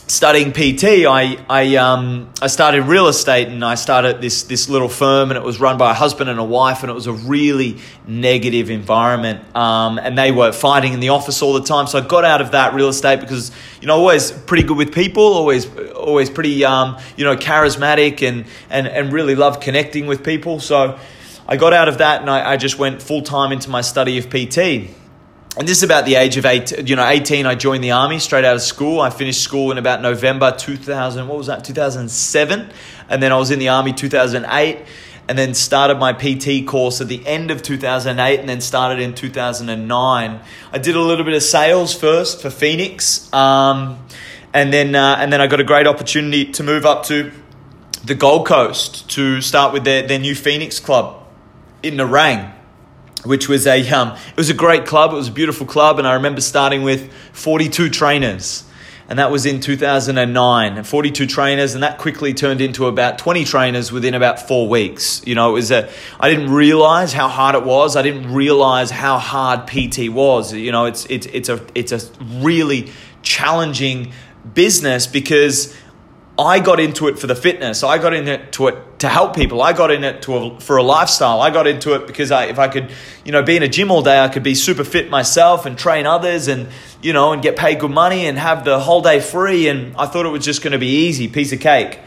studying 0.07 0.53
PT, 0.53 1.07
I 1.07 1.39
I 1.49 1.77
um 1.77 2.31
I 2.41 2.47
started 2.47 2.83
real 2.83 3.09
estate 3.09 3.49
and 3.49 3.65
I 3.65 3.75
started 3.77 4.21
this 4.21 4.45
this 4.45 4.69
little 4.69 4.89
firm 4.89 5.31
and 5.31 5.39
it 5.39 5.43
was 5.43 5.61
run 5.61 5.79
by 5.79 5.93
a 5.93 5.95
husband 5.95 6.29
and 6.29 6.39
a 6.39 6.45
wife 6.45 6.83
and 6.83 6.91
it 6.91 6.95
was 6.95 7.07
a 7.07 7.13
really 7.13 7.79
negative 8.07 8.71
environment. 8.71 9.57
Um, 9.57 9.99
and 9.99 10.17
they 10.17 10.33
were 10.33 10.53
fighting 10.53 10.93
in 10.93 11.01
the 11.01 11.11
office 11.11 11.43
all 11.43 11.55
the 11.55 11.63
time. 11.63 11.87
So 11.87 11.99
I 11.99 12.07
got 12.07 12.25
out 12.25 12.41
of 12.41 12.53
that 12.53 12.75
real 12.75 12.89
estate 12.89 13.21
because 13.21 13.51
you 13.81 13.87
know 13.87 13.97
always 13.97 14.33
pretty 14.33 14.65
good 14.65 14.77
with 14.77 14.93
people, 14.93 15.23
always 15.23 15.67
always 15.93 16.31
pretty 16.31 16.65
um 16.65 16.99
you 17.17 17.25
know 17.25 17.37
charismatic 17.37 18.27
and 18.27 18.45
and 18.71 18.87
and 18.87 19.13
really 19.13 19.35
love 19.35 19.61
connecting 19.61 20.07
with 20.07 20.25
people. 20.25 20.61
So 20.61 20.99
I 21.47 21.57
got 21.57 21.73
out 21.73 21.89
of 21.89 21.99
that 21.99 22.21
and 22.21 22.31
I, 22.31 22.53
I 22.53 22.57
just 22.57 22.79
went 22.79 23.03
full 23.03 23.23
time 23.23 23.53
into 23.53 23.71
my 23.71 23.81
study 23.81 24.19
of 24.19 24.31
PT 24.31 24.91
and 25.59 25.69
this 25.69 25.79
is 25.79 25.83
about 25.83 26.07
the 26.07 26.15
age 26.15 26.39
of 26.39 26.47
eight, 26.47 26.89
you 26.89 26.97
know, 26.97 27.07
18, 27.07 27.45
I 27.45 27.55
joined 27.55 27.85
the 27.85 27.91
army 27.91 28.19
straight 28.21 28.45
out 28.47 28.57
of 28.57 28.63
school. 28.63 29.03
I 29.03 29.11
finished 29.11 29.43
school 29.43 29.71
in 29.71 29.77
about 29.77 30.01
November 30.01 30.51
2000, 30.51 31.29
what 31.29 31.37
was 31.37 31.49
that, 31.49 31.63
2007. 31.63 32.71
And 33.11 33.23
then 33.23 33.33
I 33.33 33.37
was 33.37 33.51
in 33.51 33.59
the 33.59 33.69
army 33.69 33.93
2008 33.93 34.79
and 35.29 35.39
then 35.39 35.53
started 35.53 35.99
my 35.99 36.15
PT 36.15 36.67
course 36.67 37.03
at 37.03 37.09
the 37.09 37.27
end 37.27 37.51
of 37.51 37.63
2008 37.63 38.41
and 38.41 38.49
then 38.49 38.63
started 38.63 38.99
in 39.03 39.15
2009. 39.15 40.41
I 40.73 40.79
did 40.79 40.97
a 40.97 41.01
little 41.01 41.25
bit 41.25 41.35
of 41.35 41.43
sales 41.43 41.95
first 41.95 42.41
for 42.41 42.49
Phoenix. 42.49 43.31
Um, 43.35 43.99
and 44.55 44.73
then, 44.73 44.95
uh, 44.95 45.17
and 45.19 45.31
then 45.31 45.43
I 45.43 45.49
got 45.49 45.61
a 45.61 45.65
great 45.65 45.87
opportunity 45.87 46.51
to 46.53 46.63
move 46.63 46.87
up 46.87 47.05
to 47.05 47.31
the 48.03 48.15
Gold 48.15 48.47
Coast 48.47 49.11
to 49.11 49.43
start 49.43 49.75
with 49.75 49.85
their, 49.85 50.07
their 50.07 50.19
new 50.19 50.35
Phoenix 50.35 50.81
club 50.81 51.27
in 51.83 51.97
Nerang 51.97 52.55
which 53.25 53.49
was 53.49 53.67
a 53.67 53.89
um, 53.91 54.17
it 54.31 54.37
was 54.37 54.51
a 54.51 54.55
great 54.55 54.87
club. 54.87 55.13
It 55.13 55.17
was 55.17 55.29
a 55.29 55.33
beautiful 55.33 55.67
club, 55.67 55.99
and 55.99 56.07
I 56.07 56.15
remember 56.15 56.41
starting 56.41 56.83
with 56.83 57.13
42 57.33 57.91
trainers, 57.91 58.65
and 59.09 59.19
that 59.19 59.31
was 59.31 59.47
in 59.47 59.61
2009. 59.61 60.85
42 60.85 61.27
trainers, 61.27 61.75
and 61.75 61.83
that 61.83 61.99
quickly 61.99 62.35
turned 62.35 62.61
into 62.61 62.87
about 62.87 63.19
20 63.19 63.45
trainers 63.45 63.93
within 63.93 64.15
about 64.15 64.41
four 64.41 64.69
weeks. 64.69 65.23
You 65.27 65.35
know, 65.35 65.51
it 65.51 65.55
was 65.55 65.71
a 65.71 65.91
I 66.19 66.29
didn't 66.29 66.51
realize 66.51 67.13
how 67.13 67.29
hard 67.29 67.55
it 67.55 67.65
was. 67.65 67.97
I 67.97 68.03
didn't 68.03 68.33
realize 68.33 68.91
how 68.91 69.19
hard 69.19 69.67
PT 69.67 70.09
was. 70.09 70.53
You 70.53 70.73
know, 70.73 70.87
it's 70.87 71.07
it's 71.07 71.27
it's 71.27 71.49
a 71.49 71.65
it's 71.75 71.93
a 71.93 72.01
really 72.41 72.91
challenging 73.23 74.13
business 74.55 75.07
because 75.07 75.77
I 76.39 76.61
got 76.61 76.81
into 76.81 77.09
it 77.09 77.19
for 77.19 77.27
the 77.27 77.35
fitness. 77.35 77.83
I 77.83 77.99
got 77.99 78.15
into 78.15 78.67
it 78.69 78.99
to 79.01 79.09
help 79.09 79.37
people. 79.37 79.61
I 79.61 79.75
got 79.75 79.91
in 79.91 80.03
it 80.03 80.23
to 80.23 80.37
a, 80.37 80.61
for 80.61 80.79
a 80.79 80.83
lifestyle. 80.83 81.43
I 81.43 81.51
got 81.51 81.67
into 81.67 81.95
it 81.95 82.07
because 82.07 82.31
I, 82.31 82.47
if 82.47 82.59
I 82.59 82.69
could, 82.69 82.91
you 83.25 83.33
know, 83.33 83.43
be 83.43 83.57
in 83.57 83.63
a 83.63 83.69
gym 83.69 83.91
all 83.91 84.01
day, 84.01 84.19
I 84.19 84.29
could 84.29 84.43
be 84.43 84.55
super 84.55 84.83
fit 84.83 85.11
myself 85.11 85.67
and 85.67 85.77
train 85.77 86.07
others 86.07 86.49
and, 86.49 86.69
you 87.03 87.13
know, 87.13 87.33
and 87.33 87.43
get 87.43 87.57
paid 87.57 87.81
good 87.81 87.91
money 87.91 88.27
and 88.27 88.39
have 88.39 88.65
the 88.65 88.81
whole 88.81 89.03
day 89.03 89.21
free. 89.21 89.69
And 89.69 89.95
I 89.97 90.07
thought 90.07 90.25
it 90.25 90.31
was 90.31 90.45
just 90.45 90.63
going 90.63 90.73
to 90.73 90.79
be 90.79 91.07
easy, 91.07 91.29
piece 91.29 91.53
of 91.53 91.61
cake. 91.61 92.01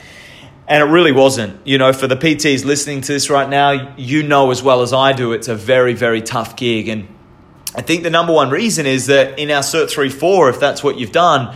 And 0.67 0.81
it 0.81 0.91
really 0.91 1.11
wasn't. 1.11 1.65
You 1.67 1.77
know, 1.77 1.93
for 1.93 2.07
the 2.07 2.17
PTs 2.17 2.65
listening 2.65 3.01
to 3.01 3.13
this 3.13 3.29
right 3.29 3.47
now, 3.47 3.93
you 3.95 4.23
know 4.23 4.49
as 4.49 4.63
well 4.63 4.81
as 4.81 4.91
I 4.91 5.13
do, 5.13 5.33
it's 5.33 5.47
a 5.47 5.55
very, 5.55 5.93
very 5.93 6.23
tough 6.23 6.55
gig. 6.55 6.87
And 6.87 7.07
I 7.75 7.81
think 7.81 8.01
the 8.01 8.09
number 8.09 8.33
one 8.33 8.49
reason 8.49 8.87
is 8.87 9.05
that 9.05 9.37
in 9.37 9.51
our 9.51 9.61
Cert 9.61 9.91
3 9.91 10.09
4, 10.09 10.49
if 10.49 10.59
that's 10.59 10.83
what 10.83 10.97
you've 10.97 11.11
done, 11.11 11.55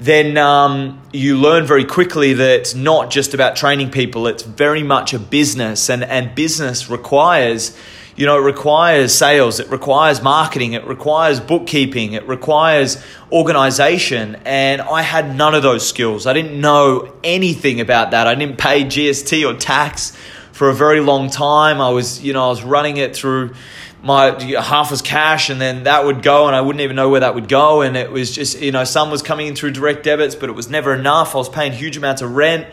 then 0.00 0.36
um, 0.36 1.00
you 1.12 1.36
learn 1.36 1.66
very 1.66 1.84
quickly 1.84 2.32
that 2.32 2.60
it's 2.60 2.74
not 2.74 3.10
just 3.10 3.34
about 3.34 3.56
training 3.56 3.90
people, 3.90 4.26
it's 4.28 4.42
very 4.42 4.82
much 4.82 5.12
a 5.12 5.18
business, 5.18 5.90
and, 5.90 6.04
and 6.04 6.34
business 6.34 6.88
requires. 6.88 7.76
You 8.14 8.26
know, 8.26 8.36
it 8.36 8.42
requires 8.42 9.14
sales, 9.14 9.60
it 9.60 9.70
requires 9.70 10.20
marketing, 10.20 10.72
it 10.72 10.84
requires 10.84 11.38
bookkeeping, 11.38 12.14
it 12.14 12.26
requires 12.26 13.00
organization. 13.30 14.36
And 14.44 14.82
I 14.82 15.02
had 15.02 15.36
none 15.36 15.54
of 15.54 15.62
those 15.62 15.88
skills. 15.88 16.26
I 16.26 16.32
didn't 16.32 16.60
know 16.60 17.14
anything 17.22 17.80
about 17.80 18.10
that. 18.10 18.26
I 18.26 18.34
didn't 18.34 18.58
pay 18.58 18.82
GST 18.84 19.48
or 19.48 19.56
tax 19.56 20.16
for 20.50 20.68
a 20.68 20.74
very 20.74 20.98
long 20.98 21.30
time. 21.30 21.80
I 21.80 21.90
was, 21.90 22.20
you 22.20 22.32
know, 22.32 22.46
I 22.46 22.48
was 22.48 22.64
running 22.64 22.96
it 22.96 23.14
through 23.14 23.54
my 24.02 24.40
half 24.60 24.90
was 24.90 25.02
cash 25.02 25.50
and 25.50 25.60
then 25.60 25.84
that 25.84 26.04
would 26.04 26.22
go 26.22 26.46
and 26.46 26.54
I 26.54 26.60
wouldn't 26.60 26.82
even 26.82 26.96
know 26.96 27.08
where 27.08 27.20
that 27.20 27.34
would 27.34 27.48
go. 27.48 27.82
And 27.82 27.96
it 27.96 28.10
was 28.12 28.34
just 28.34 28.60
you 28.60 28.72
know 28.72 28.84
some 28.84 29.10
was 29.10 29.22
coming 29.22 29.48
in 29.48 29.56
through 29.56 29.72
direct 29.72 30.04
debits 30.04 30.34
but 30.34 30.48
it 30.48 30.52
was 30.52 30.68
never 30.68 30.94
enough. 30.94 31.34
I 31.34 31.38
was 31.38 31.48
paying 31.48 31.72
huge 31.72 31.96
amounts 31.96 32.22
of 32.22 32.34
rent 32.34 32.66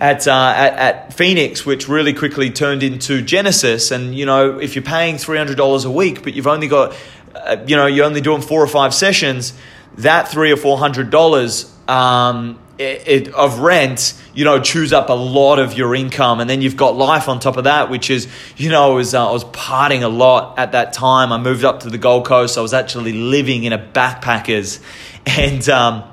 at, 0.00 0.26
uh, 0.26 0.54
at, 0.56 0.72
at 0.74 1.14
Phoenix 1.14 1.66
which 1.66 1.88
really 1.88 2.14
quickly 2.14 2.50
turned 2.50 2.82
into 2.82 3.22
Genesis. 3.22 3.90
And 3.90 4.14
you 4.14 4.24
know 4.24 4.58
if 4.58 4.74
you're 4.74 4.84
paying 4.84 5.16
$300 5.16 5.84
a 5.84 5.90
week 5.90 6.22
but 6.22 6.34
you've 6.34 6.46
only 6.46 6.68
got 6.68 6.96
uh, 7.34 7.56
you 7.66 7.76
know 7.76 7.86
you're 7.86 8.06
only 8.06 8.20
doing 8.20 8.40
four 8.40 8.62
or 8.62 8.68
five 8.68 8.94
sessions 8.94 9.52
that 9.98 10.28
three 10.28 10.50
or 10.50 10.56
four 10.56 10.78
hundred 10.78 11.10
dollars 11.10 11.71
um, 11.88 12.58
it, 12.78 13.08
it, 13.08 13.34
of 13.34 13.60
rent, 13.60 14.14
you 14.34 14.44
know, 14.44 14.60
chews 14.60 14.92
up 14.92 15.08
a 15.08 15.14
lot 15.14 15.58
of 15.58 15.74
your 15.74 15.94
income, 15.94 16.40
and 16.40 16.48
then 16.48 16.62
you've 16.62 16.76
got 16.76 16.96
life 16.96 17.28
on 17.28 17.38
top 17.38 17.56
of 17.56 17.64
that, 17.64 17.90
which 17.90 18.10
is, 18.10 18.28
you 18.56 18.70
know, 18.70 18.92
I 18.92 18.94
was 18.94 19.14
uh, 19.14 19.28
I 19.28 19.32
was 19.32 19.44
partying 19.44 20.02
a 20.02 20.08
lot 20.08 20.58
at 20.58 20.72
that 20.72 20.92
time. 20.92 21.32
I 21.32 21.38
moved 21.38 21.64
up 21.64 21.80
to 21.80 21.90
the 21.90 21.98
Gold 21.98 22.26
Coast. 22.26 22.58
I 22.58 22.60
was 22.60 22.74
actually 22.74 23.12
living 23.12 23.64
in 23.64 23.72
a 23.72 23.78
backpackers, 23.78 24.80
and 25.26 25.66
um, 25.68 26.04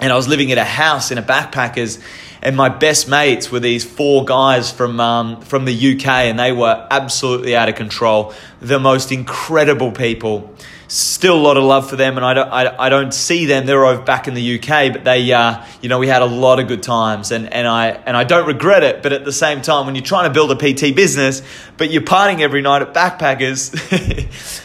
and 0.00 0.12
I 0.12 0.16
was 0.16 0.28
living 0.28 0.50
in 0.50 0.58
a 0.58 0.64
house 0.64 1.10
in 1.10 1.18
a 1.18 1.22
backpackers, 1.22 2.02
and 2.42 2.56
my 2.56 2.68
best 2.68 3.08
mates 3.08 3.52
were 3.52 3.60
these 3.60 3.84
four 3.84 4.24
guys 4.24 4.70
from 4.70 4.98
um, 5.00 5.40
from 5.42 5.64
the 5.64 5.94
UK, 5.94 6.06
and 6.06 6.38
they 6.38 6.52
were 6.52 6.86
absolutely 6.90 7.54
out 7.54 7.68
of 7.68 7.74
control. 7.74 8.32
The 8.60 8.80
most 8.80 9.12
incredible 9.12 9.92
people 9.92 10.54
still 10.90 11.36
a 11.36 11.40
lot 11.40 11.56
of 11.56 11.62
love 11.62 11.88
for 11.88 11.94
them, 11.94 12.16
and 12.16 12.26
I 12.26 12.34
don't, 12.34 12.48
I, 12.48 12.86
I 12.86 12.88
don't 12.88 13.14
see 13.14 13.46
them. 13.46 13.64
They're 13.64 13.86
over 13.86 14.02
back 14.02 14.26
in 14.26 14.34
the 14.34 14.58
UK, 14.58 14.92
but 14.92 15.04
they, 15.04 15.32
uh, 15.32 15.64
you 15.80 15.88
know, 15.88 16.00
we 16.00 16.08
had 16.08 16.20
a 16.20 16.26
lot 16.26 16.58
of 16.58 16.66
good 16.66 16.82
times, 16.82 17.30
and, 17.30 17.52
and 17.52 17.66
I 17.66 17.88
and 17.88 18.16
I 18.16 18.24
don't 18.24 18.46
regret 18.46 18.82
it. 18.82 19.02
But 19.02 19.12
at 19.12 19.24
the 19.24 19.32
same 19.32 19.62
time, 19.62 19.86
when 19.86 19.94
you're 19.94 20.04
trying 20.04 20.28
to 20.28 20.34
build 20.34 20.50
a 20.50 20.56
PT 20.56 20.94
business, 20.94 21.42
but 21.76 21.90
you're 21.90 22.02
partying 22.02 22.40
every 22.40 22.60
night 22.60 22.82
at 22.82 22.92
backpackers, 22.92 23.70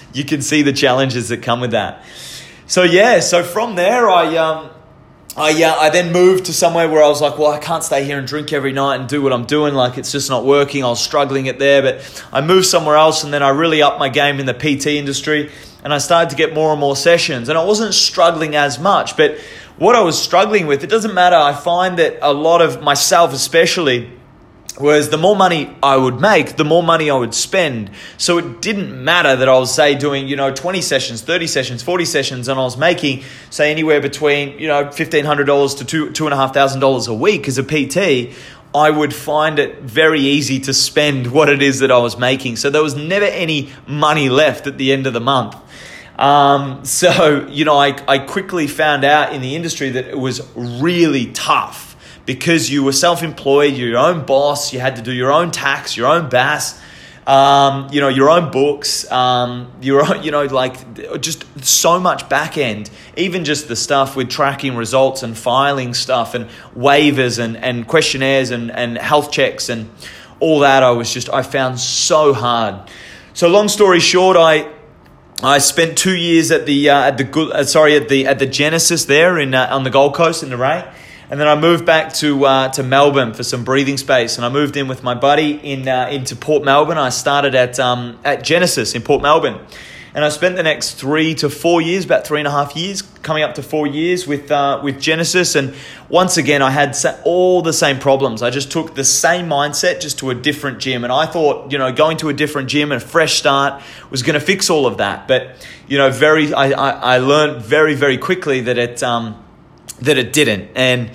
you 0.13 0.25
can 0.25 0.41
see 0.41 0.63
the 0.63 0.73
challenges 0.73 1.29
that 1.29 1.43
come 1.43 1.61
with 1.61 1.71
that. 1.71 2.03
So 2.65 2.81
yeah, 2.81 3.19
so 3.19 3.43
from 3.43 3.75
there, 3.75 4.09
I 4.09 4.35
um, 4.37 4.71
I, 5.37 5.63
uh, 5.63 5.75
I 5.75 5.89
then 5.91 6.11
moved 6.11 6.45
to 6.45 6.53
somewhere 6.53 6.89
where 6.89 7.03
I 7.03 7.07
was 7.07 7.21
like, 7.21 7.37
well, 7.37 7.51
I 7.51 7.59
can't 7.59 7.83
stay 7.83 8.03
here 8.03 8.17
and 8.17 8.27
drink 8.27 8.51
every 8.51 8.71
night 8.71 8.95
and 8.99 9.07
do 9.07 9.21
what 9.21 9.31
I'm 9.31 9.45
doing. 9.45 9.75
Like, 9.75 9.99
it's 9.99 10.11
just 10.11 10.29
not 10.29 10.45
working. 10.45 10.83
I 10.83 10.87
was 10.87 11.03
struggling 11.03 11.47
it 11.47 11.59
there. 11.59 11.81
But 11.81 12.25
I 12.31 12.39
moved 12.39 12.67
somewhere 12.67 12.95
else 12.95 13.25
and 13.25 13.33
then 13.33 13.43
I 13.43 13.49
really 13.49 13.81
upped 13.81 13.99
my 13.99 14.07
game 14.07 14.39
in 14.39 14.45
the 14.45 14.53
PT 14.53 14.87
industry 14.87 15.51
and 15.85 15.93
I 15.93 15.99
started 15.99 16.31
to 16.31 16.35
get 16.35 16.55
more 16.55 16.71
and 16.71 16.79
more 16.79 16.95
sessions. 16.95 17.47
And 17.47 17.59
I 17.59 17.63
wasn't 17.63 17.93
struggling 17.93 18.55
as 18.55 18.79
much. 18.79 19.15
But 19.15 19.37
what 19.77 19.95
I 19.95 20.01
was 20.01 20.19
struggling 20.21 20.65
with, 20.65 20.83
it 20.83 20.89
doesn't 20.89 21.13
matter. 21.13 21.35
I 21.35 21.53
find 21.53 21.99
that 21.99 22.17
a 22.23 22.33
lot 22.33 22.61
of 22.61 22.81
myself, 22.81 23.33
especially, 23.33 24.11
Whereas 24.77 25.07
the 25.07 25.17
more 25.17 25.37
money 25.37 25.73
I 25.81 25.95
would 25.95 26.19
make, 26.19 26.57
the 26.57 26.65
more 26.65 26.83
money 26.83 27.09
I 27.09 27.15
would 27.15 27.33
spend. 27.33 27.91
So 28.17 28.37
it 28.39 28.61
didn't 28.61 29.05
matter 29.05 29.33
that 29.33 29.47
I 29.47 29.57
was, 29.57 29.73
say, 29.73 29.95
doing, 29.95 30.27
you 30.27 30.35
know, 30.35 30.53
20 30.53 30.81
sessions, 30.81 31.21
30 31.21 31.47
sessions, 31.47 31.81
40 31.81 32.03
sessions, 32.03 32.47
and 32.49 32.59
I 32.59 32.63
was 32.63 32.75
making, 32.75 33.23
say, 33.49 33.71
anywhere 33.71 34.01
between, 34.01 34.59
you 34.59 34.67
know, 34.67 34.83
$1,500 34.83 35.77
to 35.77 35.85
two, 35.85 36.07
$2,500 36.07 37.07
a 37.07 37.13
week 37.13 37.47
as 37.47 37.57
a 37.57 37.63
PT. 37.63 38.35
I 38.73 38.89
would 38.89 39.13
find 39.13 39.59
it 39.59 39.79
very 39.83 40.19
easy 40.19 40.59
to 40.61 40.73
spend 40.73 41.31
what 41.31 41.47
it 41.47 41.61
is 41.61 41.79
that 41.79 41.89
I 41.89 41.99
was 41.99 42.17
making. 42.17 42.57
So 42.57 42.69
there 42.69 42.83
was 42.83 42.97
never 42.97 43.23
any 43.23 43.71
money 43.87 44.27
left 44.27 44.67
at 44.67 44.77
the 44.77 44.91
end 44.91 45.07
of 45.07 45.13
the 45.13 45.21
month. 45.21 45.55
Um, 46.17 46.85
so, 46.85 47.47
you 47.49 47.65
know, 47.65 47.77
I, 47.77 47.97
I 48.07 48.19
quickly 48.19 48.67
found 48.67 49.03
out 49.03 49.33
in 49.33 49.41
the 49.41 49.55
industry 49.55 49.91
that 49.91 50.05
it 50.05 50.17
was 50.17 50.41
really 50.55 51.31
tough 51.31 51.95
because 52.25 52.69
you 52.69 52.83
were 52.83 52.93
self 52.93 53.21
employed, 53.21 53.73
you're 53.73 53.89
your 53.89 53.99
own 53.99 54.25
boss, 54.25 54.73
you 54.73 54.79
had 54.79 54.95
to 54.95 55.01
do 55.01 55.11
your 55.11 55.31
own 55.31 55.51
tax, 55.51 55.95
your 55.97 56.07
own 56.07 56.29
BAS. 56.29 56.81
Um, 57.27 57.87
you 57.91 58.01
know 58.01 58.07
your 58.07 58.29
own 58.29 58.51
books, 58.51 59.11
um, 59.11 59.71
your 59.81 60.05
own, 60.07 60.21
you 60.21 60.29
know 60.29 60.43
like 60.43 61.19
just 61.19 61.43
so 61.65 61.99
much 61.99 62.29
back 62.29 62.55
end. 62.55 62.91
Even 63.17 63.45
just 63.45 63.67
the 63.67 63.75
stuff 63.75 64.15
with 64.15 64.29
tracking 64.29 64.75
results 64.75 65.23
and 65.23 65.35
filing 65.35 65.95
stuff 65.95 66.35
and 66.35 66.47
waivers 66.77 67.39
and, 67.39 67.57
and 67.57 67.87
questionnaires 67.87 68.51
and, 68.51 68.69
and 68.69 68.99
health 68.99 69.31
checks 69.31 69.69
and 69.69 69.89
all 70.39 70.59
that. 70.59 70.83
I 70.83 70.91
was 70.91 71.11
just 71.11 71.27
I 71.31 71.41
found 71.41 71.79
so 71.79 72.31
hard. 72.31 72.91
So 73.33 73.47
long 73.47 73.69
story 73.69 74.01
short, 74.01 74.37
I 74.37 74.71
I 75.43 75.57
spent 75.57 75.97
two 75.97 76.15
years 76.15 76.49
at 76.49 76.65
the 76.65 76.89
uh, 76.89 77.01
at 77.01 77.17
the 77.17 77.25
good 77.25 77.51
uh, 77.51 77.65
sorry 77.65 77.95
at 77.95 78.07
the 78.07 78.25
at 78.25 78.39
the 78.39 78.45
Genesis 78.45 79.05
there 79.05 79.37
in 79.37 79.53
uh, 79.53 79.67
on 79.69 79.83
the 79.83 79.89
Gold 79.89 80.15
Coast 80.15 80.43
in 80.43 80.49
Nerang. 80.49 80.91
And 81.29 81.39
then 81.39 81.47
I 81.47 81.59
moved 81.59 81.85
back 81.85 82.13
to 82.15 82.45
uh, 82.45 82.69
to 82.69 82.83
Melbourne 82.83 83.33
for 83.33 83.43
some 83.43 83.63
breathing 83.63 83.97
space, 83.97 84.37
and 84.37 84.45
I 84.45 84.49
moved 84.49 84.77
in 84.77 84.87
with 84.87 85.03
my 85.03 85.13
buddy 85.13 85.53
in 85.53 85.87
uh, 85.87 86.07
into 86.09 86.35
Port 86.35 86.63
Melbourne. 86.63 86.97
I 86.97 87.09
started 87.09 87.53
at 87.53 87.79
um, 87.79 88.17
at 88.23 88.43
Genesis 88.43 88.95
in 88.95 89.01
Port 89.01 89.21
Melbourne, 89.21 89.59
and 90.15 90.25
I 90.25 90.29
spent 90.29 90.55
the 90.55 90.63
next 90.63 90.93
three 90.93 91.35
to 91.35 91.49
four 91.49 91.81
years, 91.81 92.05
about 92.05 92.25
three 92.25 92.39
and 92.39 92.47
a 92.47 92.51
half 92.51 92.75
years, 92.75 93.01
coming 93.21 93.43
up 93.43 93.55
to 93.55 93.61
four 93.63 93.85
years 93.85 94.25
with 94.25 94.49
uh, 94.49 94.79
with 94.81 94.99
Genesis. 94.99 95.55
And 95.55 95.75
once 96.09 96.37
again, 96.37 96.61
I 96.61 96.71
had 96.71 96.97
all 97.25 97.61
the 97.61 97.73
same 97.73 97.99
problems. 97.99 98.41
I 98.41 98.49
just 98.49 98.71
took 98.71 98.95
the 98.95 99.03
same 99.03 99.47
mindset 99.47 99.99
just 99.99 100.19
to 100.19 100.29
a 100.29 100.35
different 100.35 100.79
gym, 100.79 101.03
and 101.03 101.13
I 101.13 101.25
thought 101.25 101.71
you 101.71 101.77
know 101.77 101.91
going 101.91 102.17
to 102.17 102.29
a 102.29 102.33
different 102.33 102.69
gym 102.69 102.91
and 102.91 103.01
a 103.01 103.05
fresh 103.05 103.35
start 103.35 103.83
was 104.09 104.23
going 104.23 104.39
to 104.39 104.45
fix 104.45 104.69
all 104.69 104.87
of 104.87 104.97
that. 104.97 105.27
But 105.27 105.67
you 105.87 105.97
know, 105.97 106.09
very 106.09 106.53
I 106.53 106.69
I, 106.69 106.89
I 107.15 107.17
learned 107.17 107.61
very 107.61 107.93
very 107.93 108.17
quickly 108.17 108.61
that 108.61 108.77
it. 108.77 109.03
Um, 109.03 109.41
that 110.01 110.17
it 110.17 110.33
didn't. 110.33 110.69
And 110.75 111.11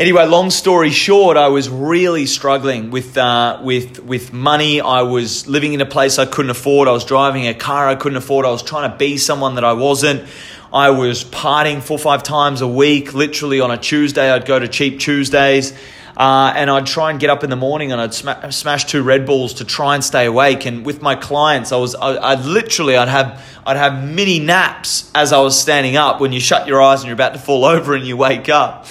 anyway, 0.00 0.24
long 0.24 0.50
story 0.50 0.90
short, 0.90 1.36
I 1.36 1.48
was 1.48 1.68
really 1.68 2.26
struggling 2.26 2.90
with 2.90 3.16
uh, 3.16 3.60
with 3.62 4.00
with 4.00 4.32
money. 4.32 4.80
I 4.80 5.02
was 5.02 5.46
living 5.46 5.74
in 5.74 5.80
a 5.80 5.86
place 5.86 6.18
I 6.18 6.26
couldn't 6.26 6.50
afford. 6.50 6.88
I 6.88 6.92
was 6.92 7.04
driving 7.04 7.46
a 7.46 7.54
car 7.54 7.86
I 7.86 7.94
couldn't 7.94 8.18
afford. 8.18 8.46
I 8.46 8.50
was 8.50 8.62
trying 8.62 8.90
to 8.90 8.96
be 8.96 9.18
someone 9.18 9.54
that 9.54 9.64
I 9.64 9.74
wasn't. 9.74 10.26
I 10.72 10.90
was 10.90 11.24
partying 11.24 11.82
four 11.82 11.96
or 11.96 12.00
five 12.00 12.22
times 12.22 12.62
a 12.62 12.68
week. 12.68 13.12
Literally 13.12 13.60
on 13.60 13.70
a 13.70 13.76
Tuesday, 13.76 14.30
I'd 14.30 14.46
go 14.46 14.58
to 14.58 14.66
cheap 14.66 14.98
Tuesdays. 14.98 15.78
Uh, 16.16 16.52
and 16.54 16.68
I'd 16.68 16.86
try 16.86 17.10
and 17.10 17.18
get 17.18 17.30
up 17.30 17.44
in 17.44 17.50
the 17.50 17.56
morning 17.56 17.92
and 17.92 18.00
I'd 18.00 18.12
sm- 18.12 18.50
smash 18.50 18.84
two 18.84 19.02
Red 19.02 19.24
Bulls 19.24 19.54
to 19.54 19.64
try 19.64 19.94
and 19.94 20.04
stay 20.04 20.26
awake. 20.26 20.66
And 20.66 20.84
with 20.84 21.00
my 21.00 21.14
clients, 21.14 21.72
I 21.72 21.76
was 21.76 21.94
I, 21.94 22.32
I'd 22.32 22.44
literally 22.44 22.96
I'd 22.96 23.08
have 23.08 23.42
I'd 23.64 23.78
have 23.78 24.04
mini 24.04 24.38
naps 24.38 25.10
as 25.14 25.32
I 25.32 25.40
was 25.40 25.58
standing 25.58 25.96
up. 25.96 26.20
When 26.20 26.32
you 26.32 26.40
shut 26.40 26.66
your 26.66 26.82
eyes 26.82 27.00
and 27.00 27.06
you're 27.06 27.14
about 27.14 27.32
to 27.34 27.38
fall 27.38 27.64
over 27.64 27.94
and 27.94 28.06
you 28.06 28.16
wake 28.16 28.48
up. 28.48 28.86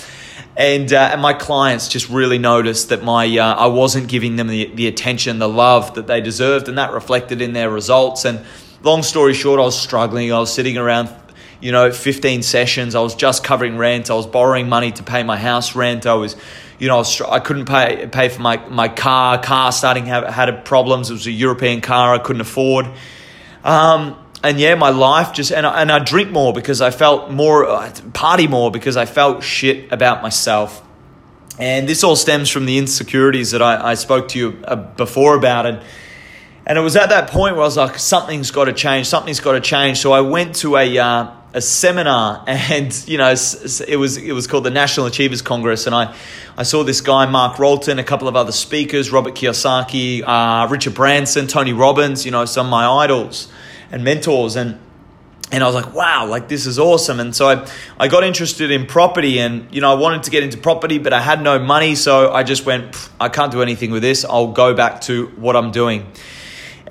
And, 0.60 0.92
uh, 0.92 1.12
and 1.14 1.22
my 1.22 1.32
clients 1.32 1.88
just 1.88 2.10
really 2.10 2.38
noticed 2.38 2.90
that 2.90 3.02
my 3.02 3.26
uh, 3.38 3.56
I 3.56 3.68
wasn't 3.68 4.10
giving 4.10 4.36
them 4.36 4.48
the, 4.48 4.66
the 4.66 4.88
attention, 4.88 5.40
the 5.40 5.48
love 5.48 5.96
that 5.96 6.06
they 6.06 6.20
deserved, 6.20 6.68
and 6.68 6.78
that 6.78 6.92
reflected 6.92 7.42
in 7.42 7.54
their 7.54 7.70
results. 7.70 8.26
And 8.26 8.46
long 8.84 9.02
story 9.02 9.34
short, 9.34 9.62
I 9.62 9.64
was 9.64 9.80
struggling. 9.80 10.34
I 10.34 10.38
was 10.38 10.54
sitting 10.54 10.78
around 10.78 11.10
you 11.62 11.72
know, 11.72 11.92
15 11.92 12.44
sessions. 12.44 12.94
I 12.94 13.00
was 13.00 13.16
just 13.16 13.42
covering 13.42 13.78
rent. 13.78 14.10
I 14.12 14.16
was 14.16 14.28
borrowing 14.28 14.68
money 14.68 14.92
to 14.92 15.04
pay 15.04 15.24
my 15.24 15.38
house 15.38 15.76
rent. 15.76 16.06
I 16.06 16.16
was 16.16 16.36
you 16.78 16.90
know, 16.90 17.04
I 17.28 17.40
couldn't 17.40 17.66
pay 17.66 18.08
pay 18.12 18.28
for 18.28 18.42
my, 18.42 18.58
my 18.68 18.90
car. 18.90 19.42
Car 19.42 19.72
starting 19.72 20.08
have, 20.08 20.26
had 20.26 20.66
problems. 20.66 21.10
It 21.10 21.14
was 21.14 21.28
a 21.28 21.32
European 21.32 21.80
car 21.80 22.14
I 22.14 22.20
couldn't 22.20 22.42
afford. 22.42 22.86
Um, 23.64 24.18
and 24.44 24.60
yeah, 24.60 24.76
my 24.76 24.90
life 24.90 25.34
just 25.34 25.52
and 25.52 25.66
I, 25.66 25.82
and 25.82 25.92
I 25.92 26.00
drink 26.00 26.32
more 26.32 26.54
because 26.54 26.82
I 26.82 26.92
felt 26.92 27.32
more 27.32 27.66
uh, 27.66 27.92
party 28.14 28.48
more 28.48 28.72
because 28.72 28.96
I 28.96 29.06
felt 29.06 29.44
shit 29.44 29.92
about 29.92 30.22
myself. 30.22 30.86
And 31.58 31.90
this 31.90 32.06
all 32.06 32.16
stems 32.16 32.50
from 32.50 32.66
the 32.66 32.78
insecurities 32.78 33.52
that 33.52 33.62
I, 33.62 33.92
I 33.92 33.94
spoke 33.96 34.30
to 34.30 34.40
you 34.40 34.64
uh, 34.64 34.78
before 34.78 35.36
about 35.36 35.66
it. 35.66 35.84
And 36.66 36.78
it 36.78 36.82
was 36.82 36.96
at 36.96 37.10
that 37.10 37.30
point 37.30 37.56
where 37.56 37.64
I 37.64 37.66
was 37.66 37.76
like, 37.76 38.00
something's 38.00 38.52
got 38.52 38.66
to 38.66 38.74
change. 38.74 39.08
Something's 39.08 39.42
got 39.42 39.54
to 39.54 39.60
change. 39.60 39.98
So 39.98 40.14
I 40.14 40.22
went 40.22 40.56
to 40.58 40.78
a 40.78 40.98
uh, 40.98 41.32
a 41.54 41.62
seminar, 41.62 42.44
and 42.48 43.08
you 43.08 43.18
know, 43.18 43.30
it 43.30 43.98
was 43.98 44.18
it 44.18 44.34
was 44.34 44.48
called 44.48 44.64
the 44.64 44.70
National 44.70 45.08
Achievers 45.08 45.42
Congress, 45.42 45.86
and 45.86 45.96
I 45.96 46.16
I 46.56 46.64
saw 46.64 46.84
this 46.84 47.02
guy 47.02 47.26
Mark 47.26 47.58
Rolton, 47.58 48.00
a 48.00 48.04
couple 48.04 48.28
of 48.28 48.36
other 48.36 48.52
speakers, 48.52 49.12
Robert 49.12 49.34
Kiyosaki, 49.34 50.24
uh, 50.26 50.68
Richard 50.70 50.94
Branson, 50.94 51.48
Tony 51.48 51.74
Robbins, 51.74 52.24
you 52.24 52.32
know, 52.32 52.46
some 52.46 52.68
of 52.68 52.72
my 52.72 52.88
idols 52.88 53.50
and 53.92 54.04
mentors, 54.04 54.56
and 54.56 54.80
and 55.52 55.64
I 55.64 55.66
was 55.66 55.76
like, 55.76 55.94
wow, 55.96 56.28
like 56.28 56.48
this 56.48 56.66
is 56.68 56.78
awesome. 56.78 57.20
And 57.20 57.36
so 57.36 57.48
I, 57.48 57.68
I 58.00 58.08
got 58.08 58.24
interested 58.24 58.70
in 58.70 58.86
property 58.86 59.40
and, 59.40 59.74
you 59.74 59.82
know, 59.82 59.92
I 59.92 59.96
wanted 59.96 60.24
to 60.24 60.32
get 60.32 60.44
into 60.44 60.60
property, 60.60 61.00
but 61.00 61.12
I 61.12 61.22
had 61.22 61.42
no 61.42 61.58
money. 61.58 61.96
So 61.96 62.32
I 62.32 62.44
just 62.44 62.68
went, 62.68 63.10
I 63.20 63.30
can't 63.30 63.52
do 63.52 63.64
anything 63.64 63.90
with 63.90 64.04
this. 64.04 64.24
I'll 64.26 64.52
go 64.52 64.76
back 64.76 65.02
to 65.02 65.28
what 65.38 65.56
I'm 65.56 65.72
doing. 65.72 66.06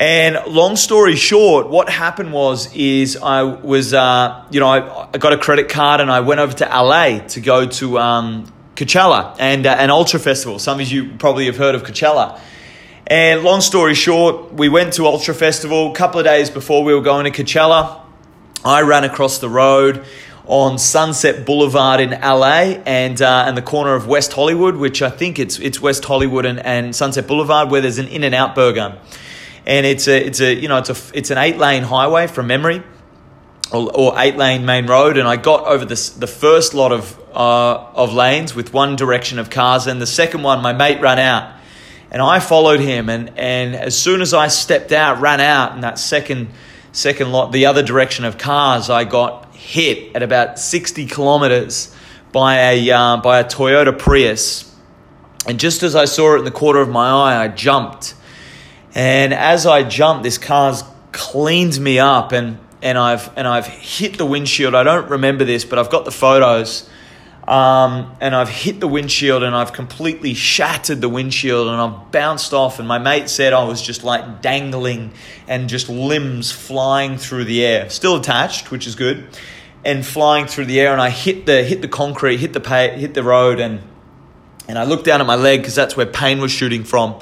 And 0.00 0.38
long 0.46 0.76
story 0.76 1.16
short, 1.16 1.68
what 1.68 1.88
happened 1.88 2.32
was 2.32 2.72
is 2.74 3.16
I 3.16 3.42
was 3.42 3.92
uh, 3.92 4.46
you 4.48 4.60
know 4.60 4.68
I, 4.68 5.08
I, 5.12 5.18
got 5.18 5.32
a 5.32 5.38
credit 5.38 5.68
card 5.68 6.00
and 6.00 6.08
I 6.08 6.20
went 6.20 6.38
over 6.38 6.52
to 6.52 6.64
LA 6.66 7.18
to 7.18 7.40
go 7.40 7.66
to 7.66 7.98
um, 7.98 8.46
Coachella 8.76 9.34
and 9.40 9.66
uh, 9.66 9.70
an 9.70 9.90
Ultra 9.90 10.20
Festival. 10.20 10.60
Some 10.60 10.78
of 10.78 10.86
you 10.86 11.14
probably 11.18 11.46
have 11.46 11.56
heard 11.56 11.74
of 11.74 11.82
Coachella. 11.82 12.40
And 13.10 13.42
long 13.42 13.62
story 13.62 13.94
short, 13.94 14.52
we 14.52 14.68
went 14.68 14.92
to 14.94 15.06
Ultra 15.06 15.32
Festival 15.32 15.92
a 15.92 15.94
couple 15.94 16.20
of 16.20 16.26
days 16.26 16.50
before 16.50 16.84
we 16.84 16.94
were 16.94 17.00
going 17.00 17.24
to 17.24 17.30
Coachella. 17.30 18.02
I 18.66 18.82
ran 18.82 19.02
across 19.02 19.38
the 19.38 19.48
road 19.48 20.04
on 20.44 20.78
Sunset 20.78 21.46
Boulevard 21.46 22.00
in 22.00 22.10
LA 22.10 22.82
and 22.84 23.22
uh, 23.22 23.44
and 23.46 23.56
the 23.56 23.62
corner 23.62 23.94
of 23.94 24.06
West 24.06 24.34
Hollywood, 24.34 24.76
which 24.76 25.00
I 25.00 25.08
think 25.08 25.38
it's 25.38 25.58
it's 25.58 25.80
West 25.80 26.04
Hollywood 26.04 26.44
and, 26.44 26.58
and 26.60 26.94
Sunset 26.94 27.26
Boulevard, 27.26 27.70
where 27.70 27.80
there's 27.80 27.96
an 27.96 28.08
In 28.08 28.24
and 28.24 28.34
Out 28.34 28.54
Burger. 28.54 28.98
and 29.64 29.86
it's 29.86 30.06
a 30.06 30.26
it's 30.26 30.40
a 30.40 30.52
you 30.52 30.68
know 30.68 30.76
it's 30.76 30.90
a 30.90 31.16
it's 31.16 31.30
an 31.30 31.38
eight 31.38 31.56
lane 31.56 31.84
highway 31.84 32.26
from 32.26 32.46
memory, 32.46 32.82
or, 33.72 33.90
or 33.94 34.18
eight 34.18 34.36
lane 34.36 34.66
main 34.66 34.86
road, 34.86 35.16
and 35.16 35.26
I 35.26 35.36
got 35.36 35.66
over 35.66 35.86
this 35.86 36.10
the 36.10 36.26
first 36.26 36.74
lot 36.74 36.92
of 36.92 37.18
uh, 37.32 37.86
of 37.94 38.12
lanes 38.12 38.54
with 38.54 38.74
one 38.74 38.96
direction 38.96 39.38
of 39.38 39.48
cars, 39.48 39.86
and 39.86 39.98
the 39.98 40.06
second 40.06 40.42
one 40.42 40.60
my 40.60 40.74
mate 40.74 41.00
ran 41.00 41.18
out, 41.18 41.54
and 42.10 42.22
I 42.22 42.40
followed 42.40 42.80
him, 42.80 43.08
and 43.08 43.38
and 43.38 43.74
as 43.74 43.96
soon 43.98 44.20
as 44.20 44.32
I 44.32 44.48
stepped 44.48 44.92
out, 44.92 45.20
ran 45.20 45.40
out 45.40 45.74
in 45.74 45.82
that 45.82 45.98
second 45.98 46.48
second 46.92 47.32
lot, 47.32 47.52
the 47.52 47.66
other 47.66 47.82
direction 47.82 48.24
of 48.24 48.38
cars, 48.38 48.90
I 48.90 49.04
got 49.04 49.54
hit 49.54 50.14
at 50.16 50.22
about 50.22 50.58
sixty 50.58 51.06
kilometers 51.06 51.94
by 52.32 52.56
a 52.72 52.90
uh, 52.90 53.16
by 53.18 53.40
a 53.40 53.44
Toyota 53.44 53.96
Prius, 53.96 54.74
and 55.46 55.60
just 55.60 55.82
as 55.82 55.94
I 55.94 56.06
saw 56.06 56.34
it 56.34 56.38
in 56.38 56.44
the 56.44 56.50
corner 56.50 56.80
of 56.80 56.88
my 56.88 57.08
eye, 57.08 57.44
I 57.44 57.48
jumped, 57.48 58.14
and 58.94 59.34
as 59.34 59.66
I 59.66 59.82
jumped, 59.82 60.22
this 60.22 60.38
car's 60.38 60.84
cleaned 61.12 61.78
me 61.78 61.98
up, 61.98 62.32
and 62.32 62.58
and 62.80 62.96
I've 62.96 63.30
and 63.36 63.46
I've 63.46 63.66
hit 63.66 64.18
the 64.18 64.26
windshield. 64.26 64.74
I 64.74 64.82
don't 64.82 65.10
remember 65.10 65.44
this, 65.44 65.64
but 65.64 65.78
I've 65.78 65.90
got 65.90 66.04
the 66.04 66.10
photos. 66.10 66.88
Um, 67.48 68.14
and 68.20 68.36
I've 68.36 68.50
hit 68.50 68.78
the 68.78 68.86
windshield 68.86 69.42
and 69.42 69.56
I've 69.56 69.72
completely 69.72 70.34
shattered 70.34 71.00
the 71.00 71.08
windshield 71.08 71.66
and 71.68 71.80
I've 71.80 72.12
bounced 72.12 72.52
off. 72.52 72.78
And 72.78 72.86
my 72.86 72.98
mate 72.98 73.30
said 73.30 73.54
I 73.54 73.64
was 73.64 73.80
just 73.80 74.04
like 74.04 74.42
dangling 74.42 75.12
and 75.46 75.66
just 75.66 75.88
limbs 75.88 76.52
flying 76.52 77.16
through 77.16 77.46
the 77.46 77.64
air, 77.64 77.88
still 77.88 78.16
attached, 78.16 78.70
which 78.70 78.86
is 78.86 78.96
good, 78.96 79.26
and 79.82 80.04
flying 80.04 80.44
through 80.44 80.66
the 80.66 80.78
air. 80.78 80.92
And 80.92 81.00
I 81.00 81.08
hit 81.08 81.46
the 81.46 81.62
hit 81.62 81.80
the 81.80 81.88
concrete, 81.88 82.36
hit 82.36 82.52
the 82.52 82.60
pay, 82.60 82.98
hit 82.98 83.14
the 83.14 83.22
road, 83.22 83.60
and 83.60 83.80
and 84.68 84.78
I 84.78 84.84
looked 84.84 85.06
down 85.06 85.22
at 85.22 85.26
my 85.26 85.36
leg 85.36 85.60
because 85.60 85.74
that's 85.74 85.96
where 85.96 86.04
pain 86.04 86.42
was 86.42 86.52
shooting 86.52 86.84
from. 86.84 87.18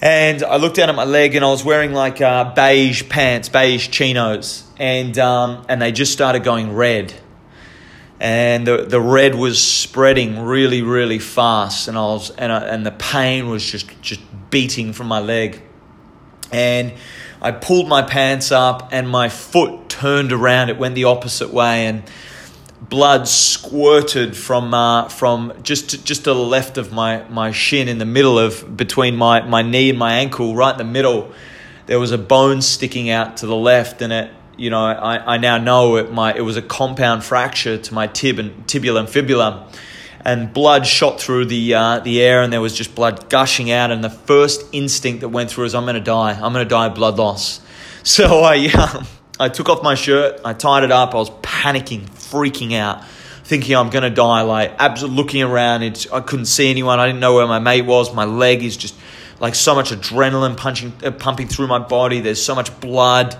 And 0.00 0.44
I 0.44 0.58
looked 0.58 0.76
down 0.76 0.88
at 0.88 0.94
my 0.94 1.04
leg 1.04 1.34
and 1.34 1.44
I 1.44 1.48
was 1.48 1.64
wearing 1.64 1.92
like 1.92 2.20
uh, 2.20 2.54
beige 2.54 3.08
pants, 3.08 3.48
beige 3.48 3.88
chinos, 3.88 4.62
and 4.78 5.18
um, 5.18 5.66
and 5.68 5.82
they 5.82 5.90
just 5.90 6.12
started 6.12 6.44
going 6.44 6.74
red 6.74 7.12
and 8.18 8.66
the, 8.66 8.78
the 8.84 9.00
red 9.00 9.34
was 9.34 9.62
spreading 9.62 10.40
really 10.40 10.82
really 10.82 11.18
fast 11.18 11.86
and 11.86 11.98
I 11.98 12.00
was 12.00 12.30
and, 12.30 12.50
I, 12.50 12.64
and 12.66 12.86
the 12.86 12.92
pain 12.92 13.48
was 13.48 13.64
just 13.64 13.90
just 14.00 14.20
beating 14.50 14.92
from 14.92 15.08
my 15.08 15.20
leg. 15.20 15.62
And 16.52 16.94
I 17.42 17.52
pulled 17.52 17.88
my 17.88 18.02
pants 18.02 18.52
up 18.52 18.88
and 18.92 19.08
my 19.08 19.28
foot 19.28 19.88
turned 19.88 20.32
around. 20.32 20.70
It 20.70 20.78
went 20.78 20.94
the 20.94 21.04
opposite 21.04 21.52
way 21.52 21.86
and 21.86 22.02
blood 22.80 23.26
squirted 23.26 24.36
from 24.36 24.72
uh, 24.72 25.08
from 25.08 25.52
just 25.62 25.90
to, 25.90 26.04
just 26.04 26.24
to 26.24 26.34
the 26.34 26.40
left 26.40 26.78
of 26.78 26.92
my 26.92 27.28
my 27.28 27.50
shin 27.50 27.88
in 27.88 27.98
the 27.98 28.06
middle 28.06 28.38
of 28.38 28.76
between 28.76 29.16
my 29.16 29.42
my 29.42 29.62
knee 29.62 29.90
and 29.90 29.98
my 29.98 30.14
ankle 30.14 30.54
right 30.54 30.72
in 30.72 30.78
the 30.78 30.92
middle. 30.92 31.32
There 31.86 32.00
was 32.00 32.12
a 32.12 32.18
bone 32.18 32.62
sticking 32.62 33.10
out 33.10 33.36
to 33.38 33.46
the 33.46 33.56
left 33.56 34.02
and 34.02 34.12
it 34.12 34.30
you 34.56 34.70
know, 34.70 34.84
I, 34.84 35.34
I 35.34 35.38
now 35.38 35.58
know 35.58 35.96
it, 35.96 36.12
my, 36.12 36.34
it 36.34 36.40
was 36.40 36.56
a 36.56 36.62
compound 36.62 37.24
fracture 37.24 37.78
to 37.78 37.94
my 37.94 38.06
tib 38.06 38.38
and 38.38 38.66
tibula 38.66 39.00
and 39.00 39.08
fibula. 39.08 39.70
And 40.24 40.52
blood 40.52 40.86
shot 40.86 41.20
through 41.20 41.44
the, 41.44 41.74
uh, 41.74 42.00
the 42.00 42.20
air, 42.20 42.42
and 42.42 42.52
there 42.52 42.60
was 42.60 42.74
just 42.74 42.96
blood 42.96 43.30
gushing 43.30 43.70
out. 43.70 43.92
And 43.92 44.02
the 44.02 44.10
first 44.10 44.64
instinct 44.72 45.20
that 45.20 45.28
went 45.28 45.50
through 45.50 45.66
is, 45.66 45.74
I'm 45.74 45.84
going 45.84 45.94
to 45.94 46.00
die. 46.00 46.32
I'm 46.32 46.52
going 46.52 46.64
to 46.64 46.68
die 46.68 46.86
of 46.86 46.94
blood 46.94 47.16
loss. 47.18 47.60
So 48.06 48.42
I, 48.42 48.70
uh, 48.72 49.04
I 49.40 49.48
took 49.48 49.68
off 49.68 49.82
my 49.82 49.96
shirt, 49.96 50.40
I 50.44 50.52
tied 50.52 50.84
it 50.84 50.92
up. 50.92 51.12
I 51.12 51.16
was 51.16 51.28
panicking, 51.28 52.08
freaking 52.08 52.72
out, 52.72 53.04
thinking 53.42 53.74
I'm 53.74 53.90
going 53.90 54.04
to 54.04 54.10
die. 54.10 54.42
Like, 54.42 54.76
absolutely 54.78 55.16
looking 55.16 55.42
around. 55.42 55.82
I 56.12 56.20
couldn't 56.20 56.46
see 56.46 56.70
anyone. 56.70 57.00
I 57.00 57.08
didn't 57.08 57.18
know 57.18 57.34
where 57.34 57.48
my 57.48 57.58
mate 57.58 57.82
was. 57.82 58.14
My 58.14 58.24
leg 58.24 58.62
is 58.62 58.76
just 58.76 58.94
like 59.40 59.56
so 59.56 59.74
much 59.74 59.90
adrenaline 59.90 60.56
punching, 60.56 60.92
uh, 61.02 61.10
pumping 61.10 61.48
through 61.48 61.66
my 61.66 61.80
body. 61.80 62.20
There's 62.20 62.40
so 62.40 62.54
much 62.54 62.78
blood 62.78 63.36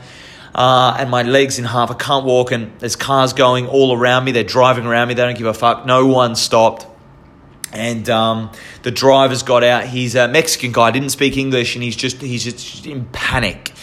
uh, 0.57 0.97
and 0.99 1.11
my 1.11 1.23
legs 1.23 1.59
in 1.59 1.67
half. 1.67 1.91
I 1.91 1.95
can't 1.95 2.25
walk, 2.25 2.51
and 2.51 2.73
there's 2.81 2.97
cars 2.97 3.35
going 3.35 3.67
all 3.67 3.95
around 3.95 4.25
me. 4.25 4.33
They're 4.33 4.43
driving 4.43 4.87
around 4.87 5.09
me. 5.09 5.15
They 5.15 5.23
don't 5.23 5.37
give 5.37 5.47
a 5.47 5.53
fuck. 5.53 5.85
No 5.85 6.07
one 6.07 6.35
stopped. 6.35 6.87
And 7.73 8.09
um, 8.09 8.51
the 8.83 8.91
driver's 8.91 9.43
got 9.43 9.63
out. 9.63 9.85
He's 9.85 10.15
a 10.15 10.29
Mexican 10.29 10.73
guy. 10.73 10.93
Didn't 10.93 11.11
speak 11.11 11.37
English, 11.37 11.77
and 11.77 11.85
he's 11.85 11.95
just 11.95 12.23
he's 12.23 12.45
just 12.45 12.87
in 12.87 13.05
panic. 13.07 13.75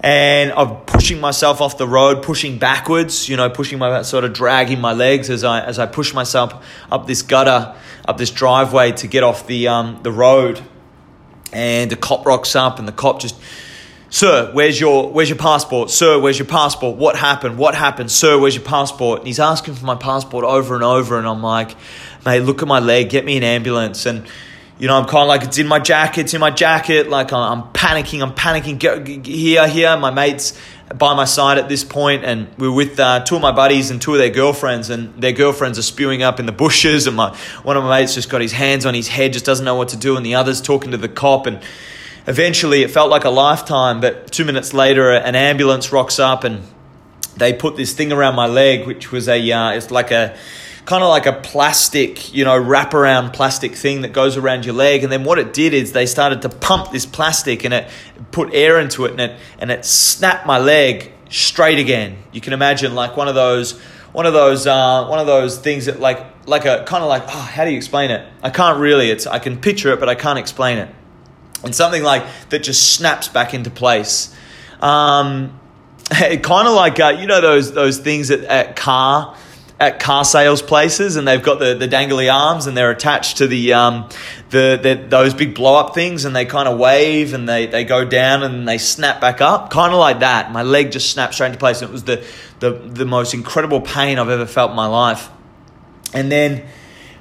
And 0.00 0.50
I'm 0.52 0.76
pushing 0.86 1.20
myself 1.20 1.60
off 1.60 1.76
the 1.76 1.86
road, 1.86 2.22
pushing 2.22 2.58
backwards. 2.58 3.28
You 3.28 3.36
know, 3.36 3.50
pushing 3.50 3.78
my 3.78 4.00
sort 4.00 4.24
of 4.24 4.32
dragging 4.32 4.80
my 4.80 4.94
legs 4.94 5.28
as 5.28 5.44
I 5.44 5.60
as 5.60 5.78
I 5.78 5.84
push 5.84 6.14
myself 6.14 6.64
up 6.90 7.06
this 7.06 7.20
gutter, 7.20 7.76
up 8.06 8.16
this 8.16 8.30
driveway 8.30 8.92
to 8.92 9.08
get 9.08 9.24
off 9.24 9.46
the 9.46 9.68
um, 9.68 10.00
the 10.02 10.12
road. 10.12 10.62
And 11.52 11.90
the 11.90 11.96
cop 11.96 12.24
rocks 12.24 12.56
up, 12.56 12.78
and 12.78 12.88
the 12.88 12.92
cop 12.92 13.20
just 13.20 13.36
Sir, 14.10 14.50
where's 14.52 14.80
your 14.80 15.10
where's 15.10 15.28
your 15.28 15.38
passport? 15.38 15.90
Sir, 15.90 16.18
where's 16.18 16.38
your 16.38 16.48
passport? 16.48 16.96
What 16.96 17.16
happened? 17.16 17.58
What 17.58 17.74
happened? 17.74 18.10
Sir, 18.10 18.38
where's 18.38 18.54
your 18.54 18.64
passport? 18.64 19.20
And 19.20 19.26
he's 19.26 19.40
asking 19.40 19.74
for 19.74 19.84
my 19.84 19.96
passport 19.96 20.44
over 20.44 20.74
and 20.74 20.82
over, 20.82 21.18
and 21.18 21.26
I'm 21.26 21.42
like, 21.42 21.76
mate, 22.24 22.40
look 22.40 22.62
at 22.62 22.68
my 22.68 22.78
leg, 22.78 23.10
get 23.10 23.24
me 23.26 23.36
an 23.36 23.42
ambulance. 23.42 24.06
And 24.06 24.26
you 24.78 24.86
know, 24.86 24.96
I'm 24.96 25.06
kind 25.06 25.22
of 25.22 25.28
like, 25.28 25.42
it's 25.42 25.58
in 25.58 25.66
my 25.66 25.80
jacket, 25.80 26.22
it's 26.22 26.34
in 26.34 26.40
my 26.40 26.50
jacket. 26.50 27.10
Like 27.10 27.32
I'm 27.32 27.64
panicking, 27.72 28.22
I'm 28.22 28.32
panicking. 28.32 28.78
Get, 28.78 29.26
here, 29.26 29.68
here. 29.68 29.96
My 29.96 30.10
mates 30.10 30.58
by 30.96 31.14
my 31.14 31.26
side 31.26 31.58
at 31.58 31.68
this 31.68 31.84
point, 31.84 32.24
and 32.24 32.48
we 32.56 32.66
are 32.68 32.72
with 32.72 32.98
uh, 32.98 33.20
two 33.20 33.36
of 33.36 33.42
my 33.42 33.52
buddies 33.52 33.90
and 33.90 34.00
two 34.00 34.12
of 34.12 34.18
their 34.18 34.30
girlfriends, 34.30 34.88
and 34.88 35.20
their 35.20 35.32
girlfriends 35.32 35.78
are 35.78 35.82
spewing 35.82 36.22
up 36.22 36.40
in 36.40 36.46
the 36.46 36.52
bushes, 36.52 37.06
and 37.06 37.14
my 37.14 37.36
one 37.62 37.76
of 37.76 37.84
my 37.84 38.00
mates 38.00 38.14
just 38.14 38.30
got 38.30 38.40
his 38.40 38.52
hands 38.52 38.86
on 38.86 38.94
his 38.94 39.08
head, 39.08 39.34
just 39.34 39.44
doesn't 39.44 39.66
know 39.66 39.74
what 39.74 39.90
to 39.90 39.98
do, 39.98 40.16
and 40.16 40.24
the 40.24 40.36
other's 40.36 40.62
talking 40.62 40.92
to 40.92 40.96
the 40.96 41.08
cop, 41.08 41.46
and 41.46 41.60
eventually 42.28 42.82
it 42.82 42.90
felt 42.90 43.10
like 43.10 43.24
a 43.24 43.30
lifetime, 43.30 44.00
but 44.00 44.30
two 44.30 44.44
minutes 44.44 44.74
later, 44.74 45.10
an 45.10 45.34
ambulance 45.34 45.90
rocks 45.92 46.18
up 46.18 46.44
and 46.44 46.62
they 47.38 47.54
put 47.54 47.76
this 47.76 47.94
thing 47.94 48.12
around 48.12 48.34
my 48.36 48.46
leg, 48.46 48.86
which 48.86 49.10
was 49.10 49.28
a, 49.28 49.50
uh, 49.50 49.70
it's 49.70 49.90
like 49.90 50.10
a, 50.10 50.36
kind 50.84 51.02
of 51.02 51.08
like 51.08 51.24
a 51.24 51.32
plastic, 51.32 52.32
you 52.34 52.44
know, 52.44 52.62
wraparound 52.62 53.32
plastic 53.32 53.74
thing 53.74 54.02
that 54.02 54.12
goes 54.12 54.36
around 54.36 54.66
your 54.66 54.74
leg. 54.74 55.04
And 55.04 55.10
then 55.10 55.24
what 55.24 55.38
it 55.38 55.54
did 55.54 55.72
is 55.72 55.92
they 55.92 56.04
started 56.04 56.42
to 56.42 56.50
pump 56.50 56.92
this 56.92 57.06
plastic 57.06 57.64
and 57.64 57.72
it 57.72 57.88
put 58.30 58.52
air 58.52 58.78
into 58.78 59.06
it 59.06 59.12
and 59.12 59.20
it, 59.20 59.40
and 59.58 59.70
it 59.70 59.86
snapped 59.86 60.46
my 60.46 60.58
leg 60.58 61.12
straight 61.30 61.78
again. 61.78 62.18
You 62.32 62.42
can 62.42 62.52
imagine 62.52 62.94
like 62.94 63.16
one 63.16 63.28
of 63.28 63.34
those, 63.34 63.78
one 64.12 64.26
of 64.26 64.34
those, 64.34 64.66
uh, 64.66 65.06
one 65.06 65.18
of 65.18 65.26
those 65.26 65.58
things 65.58 65.86
that 65.86 65.98
like, 65.98 66.46
like 66.46 66.66
a 66.66 66.84
kind 66.84 67.02
of 67.02 67.08
like, 67.08 67.22
oh, 67.22 67.28
how 67.28 67.64
do 67.64 67.70
you 67.70 67.76
explain 67.78 68.10
it? 68.10 68.26
I 68.42 68.50
can't 68.50 68.78
really, 68.78 69.10
it's, 69.10 69.26
I 69.26 69.38
can 69.38 69.58
picture 69.58 69.92
it, 69.92 70.00
but 70.00 70.10
I 70.10 70.14
can't 70.14 70.38
explain 70.38 70.76
it 70.76 70.94
and 71.62 71.74
something 71.74 72.02
like 72.02 72.24
that 72.50 72.62
just 72.62 72.94
snaps 72.94 73.28
back 73.28 73.54
into 73.54 73.70
place. 73.70 74.34
Um, 74.80 75.58
kind 76.10 76.68
of 76.68 76.74
like 76.74 76.98
uh, 77.00 77.16
you 77.18 77.26
know 77.26 77.40
those 77.40 77.72
those 77.72 77.98
things 77.98 78.30
at, 78.30 78.44
at 78.44 78.76
car 78.76 79.36
at 79.80 80.00
car 80.00 80.24
sales 80.24 80.60
places, 80.60 81.16
and 81.16 81.26
they've 81.26 81.42
got 81.42 81.60
the, 81.60 81.74
the 81.74 81.86
dangly 81.86 82.32
arms, 82.32 82.66
and 82.66 82.76
they're 82.76 82.90
attached 82.90 83.38
to 83.38 83.46
the 83.46 83.72
um, 83.72 84.08
the, 84.50 84.78
the 84.82 85.06
those 85.08 85.34
big 85.34 85.54
blow 85.54 85.76
up 85.76 85.94
things, 85.94 86.24
and 86.24 86.34
they 86.34 86.44
kind 86.44 86.68
of 86.68 86.78
wave, 86.78 87.32
and 87.32 87.48
they, 87.48 87.66
they 87.66 87.84
go 87.84 88.04
down, 88.04 88.42
and 88.42 88.66
they 88.66 88.78
snap 88.78 89.20
back 89.20 89.40
up, 89.40 89.70
kind 89.70 89.92
of 89.92 89.98
like 89.98 90.20
that. 90.20 90.50
My 90.50 90.62
leg 90.62 90.90
just 90.90 91.12
snapped 91.12 91.34
straight 91.34 91.48
into 91.48 91.58
place, 91.58 91.80
and 91.80 91.90
it 91.90 91.92
was 91.92 92.04
the 92.04 92.24
the 92.58 92.70
the 92.70 93.04
most 93.04 93.34
incredible 93.34 93.80
pain 93.80 94.18
I've 94.18 94.30
ever 94.30 94.46
felt 94.46 94.70
in 94.70 94.76
my 94.76 94.86
life. 94.86 95.30
And 96.12 96.32
then 96.32 96.66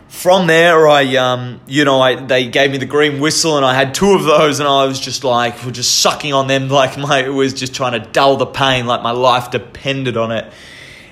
from 0.09 0.47
there, 0.47 0.87
I, 0.87 1.15
um, 1.17 1.59
you 1.67 1.83
know, 1.83 1.99
I, 1.99 2.15
they 2.15 2.47
gave 2.47 2.71
me 2.71 2.77
the 2.77 2.85
green 2.85 3.19
whistle, 3.19 3.57
and 3.57 3.65
I 3.65 3.73
had 3.73 3.93
two 3.93 4.11
of 4.13 4.23
those, 4.23 4.59
and 4.59 4.67
I 4.67 4.85
was 4.85 4.99
just 4.99 5.23
like, 5.23 5.63
we're 5.65 5.71
just 5.71 5.99
sucking 5.99 6.33
on 6.33 6.47
them, 6.47 6.69
like 6.81 6.97
my, 6.97 7.23
it 7.23 7.29
was 7.29 7.53
just 7.53 7.75
trying 7.75 8.01
to 8.01 8.07
dull 8.11 8.37
the 8.37 8.45
pain, 8.45 8.85
like 8.87 9.03
my 9.03 9.11
life 9.11 9.51
depended 9.51 10.17
on 10.17 10.31
it. 10.31 10.51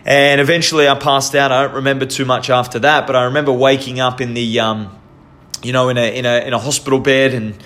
And 0.06 0.40
eventually, 0.40 0.88
I 0.88 0.94
passed 0.94 1.34
out. 1.34 1.52
I 1.52 1.64
don't 1.64 1.76
remember 1.78 2.06
too 2.06 2.26
much 2.26 2.52
after 2.52 2.78
that, 2.80 3.08
but 3.08 3.16
I 3.16 3.24
remember 3.24 3.52
waking 3.52 4.00
up 4.00 4.22
in 4.22 4.36
the, 4.36 4.60
um, 4.60 4.96
you 5.64 5.74
know, 5.74 5.90
in 5.90 5.98
a 5.98 6.16
in 6.16 6.28
a 6.28 6.46
in 6.46 6.54
a 6.54 6.60
hospital 6.60 7.00
bed, 7.00 7.34
and 7.34 7.58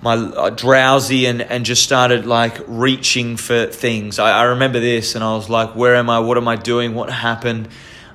my 0.00 0.14
uh, 0.14 0.50
drowsy, 0.50 1.26
and 1.26 1.42
and 1.42 1.64
just 1.64 1.82
started 1.82 2.26
like 2.26 2.58
reaching 2.68 3.36
for 3.36 3.66
things. 3.66 4.20
I, 4.20 4.30
I 4.30 4.42
remember 4.44 4.78
this, 4.78 5.16
and 5.16 5.24
I 5.24 5.34
was 5.34 5.50
like, 5.50 5.74
where 5.74 5.96
am 5.96 6.08
I? 6.08 6.20
What 6.20 6.36
am 6.36 6.46
I 6.46 6.54
doing? 6.54 6.94
What 6.94 7.10
happened? 7.10 7.68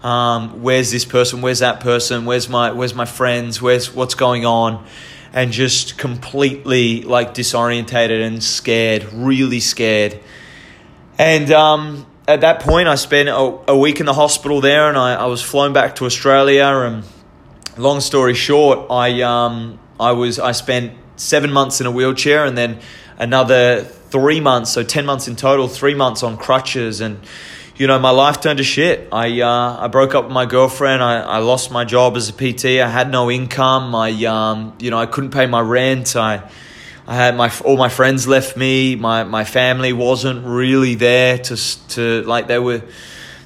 Um, 0.05 0.61
where's 0.61 0.91
this 0.91 1.03
person, 1.03 1.41
where's 1.41 1.59
that 1.59 1.79
person, 1.79 2.25
where's 2.25 2.47
my 2.47 2.71
where's 2.71 2.93
my 2.93 3.05
friends, 3.05 3.59
where's 3.59 3.91
what's 3.91 4.13
going 4.13 4.45
on, 4.45 4.85
and 5.33 5.51
just 5.51 5.97
completely 5.97 7.01
like 7.01 7.33
disorientated 7.33 8.23
and 8.23 8.43
scared, 8.43 9.11
really 9.11 9.59
scared. 9.59 10.19
And 11.17 11.51
um, 11.51 12.05
at 12.27 12.41
that 12.41 12.59
point, 12.59 12.87
I 12.87 12.95
spent 12.95 13.29
a, 13.29 13.71
a, 13.71 13.75
week 13.75 13.99
in 13.99 14.05
the 14.05 14.13
hospital 14.13 14.61
there, 14.61 14.89
and 14.89 14.97
I, 14.97 15.15
I 15.15 15.25
was 15.25 15.41
flown 15.41 15.73
back 15.73 15.95
to 15.95 16.05
Australia. 16.05 16.65
And 16.65 17.03
long 17.75 17.99
story 17.99 18.35
short, 18.35 18.91
I 18.91 19.23
um, 19.23 19.79
I 19.99 20.11
was 20.11 20.37
I 20.37 20.51
spent 20.51 20.93
seven 21.15 21.51
months 21.51 21.81
in 21.81 21.87
a 21.87 21.91
wheelchair, 21.91 22.45
and 22.45 22.55
then 22.55 22.77
another 23.17 23.83
three 23.83 24.39
months, 24.39 24.69
so 24.69 24.83
ten 24.83 25.07
months 25.07 25.27
in 25.27 25.35
total, 25.35 25.67
three 25.67 25.95
months 25.95 26.21
on 26.21 26.37
crutches, 26.37 27.01
and 27.01 27.21
you 27.77 27.87
know, 27.87 27.99
my 27.99 28.11
life 28.11 28.39
turned 28.39 28.57
to 28.59 28.63
shit. 28.63 29.09
I 29.11 29.41
uh, 29.41 29.77
I 29.81 29.87
broke 29.87 30.15
up 30.15 30.25
with 30.25 30.33
my 30.33 30.45
girlfriend. 30.45 31.03
I, 31.03 31.21
I 31.21 31.37
lost 31.39 31.71
my 31.71 31.83
job 31.83 32.15
as 32.15 32.29
a 32.29 32.33
PT. 32.33 32.65
I 32.79 32.87
had 32.87 33.11
no 33.11 33.29
income. 33.29 33.93
I 33.93 34.11
um, 34.25 34.73
you 34.79 34.91
know 34.91 34.97
I 34.97 35.05
couldn't 35.05 35.31
pay 35.31 35.45
my 35.45 35.59
rent. 35.59 36.15
I 36.15 36.49
I 37.05 37.15
had 37.15 37.35
my 37.35 37.51
all 37.65 37.75
my 37.75 37.89
friends 37.89 38.27
left 38.27 38.55
me. 38.55 38.95
My 38.95 39.25
my 39.25 39.43
family 39.43 39.91
wasn't 39.91 40.45
really 40.45 40.95
there 40.95 41.37
to 41.37 41.87
to 41.89 42.21
like 42.23 42.47
they 42.47 42.59
were 42.59 42.81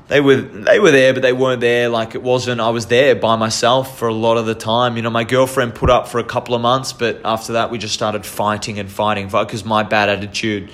they 0.10 0.22
were 0.22 0.38
they 0.38 0.80
were 0.80 0.92
there, 0.92 1.14
but 1.14 1.24
they 1.24 1.34
weren't 1.34 1.62
there. 1.62 1.90
Like 1.90 2.14
it 2.14 2.22
wasn't. 2.22 2.62
I 2.62 2.70
was 2.70 2.86
there 2.86 3.16
by 3.16 3.36
myself 3.36 3.98
for 3.98 4.08
a 4.08 4.14
lot 4.14 4.38
of 4.38 4.46
the 4.46 4.56
time. 4.56 4.96
You 4.96 5.02
know, 5.02 5.10
my 5.10 5.24
girlfriend 5.24 5.74
put 5.74 5.90
up 5.90 6.08
for 6.08 6.20
a 6.20 6.24
couple 6.24 6.54
of 6.54 6.62
months, 6.62 6.94
but 6.94 7.22
after 7.26 7.54
that, 7.54 7.72
we 7.72 7.80
just 7.80 7.96
started 7.96 8.28
fighting 8.28 8.78
and 8.78 8.92
fighting 8.92 9.28
because 9.28 9.66
my 9.66 9.82
bad 9.82 10.10
attitude. 10.10 10.70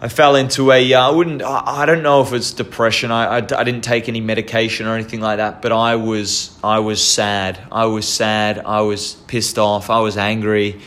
I 0.00 0.08
fell 0.08 0.36
into 0.36 0.70
a. 0.70 0.94
Uh, 0.94 1.08
I 1.08 1.10
wouldn't. 1.10 1.42
I, 1.42 1.82
I 1.82 1.86
don't 1.86 2.02
know 2.02 2.22
if 2.22 2.32
it's 2.32 2.52
depression. 2.52 3.10
I, 3.10 3.24
I, 3.24 3.36
I 3.38 3.40
didn't 3.64 3.82
take 3.82 4.08
any 4.08 4.20
medication 4.20 4.86
or 4.86 4.94
anything 4.94 5.20
like 5.20 5.38
that. 5.38 5.60
But 5.60 5.72
I 5.72 5.96
was 5.96 6.56
I 6.62 6.78
was 6.78 7.02
sad. 7.02 7.58
I 7.72 7.86
was 7.86 8.06
sad. 8.06 8.58
I 8.64 8.82
was 8.82 9.14
pissed 9.26 9.58
off. 9.58 9.90
I 9.90 10.00
was 10.00 10.16
angry, 10.16 10.80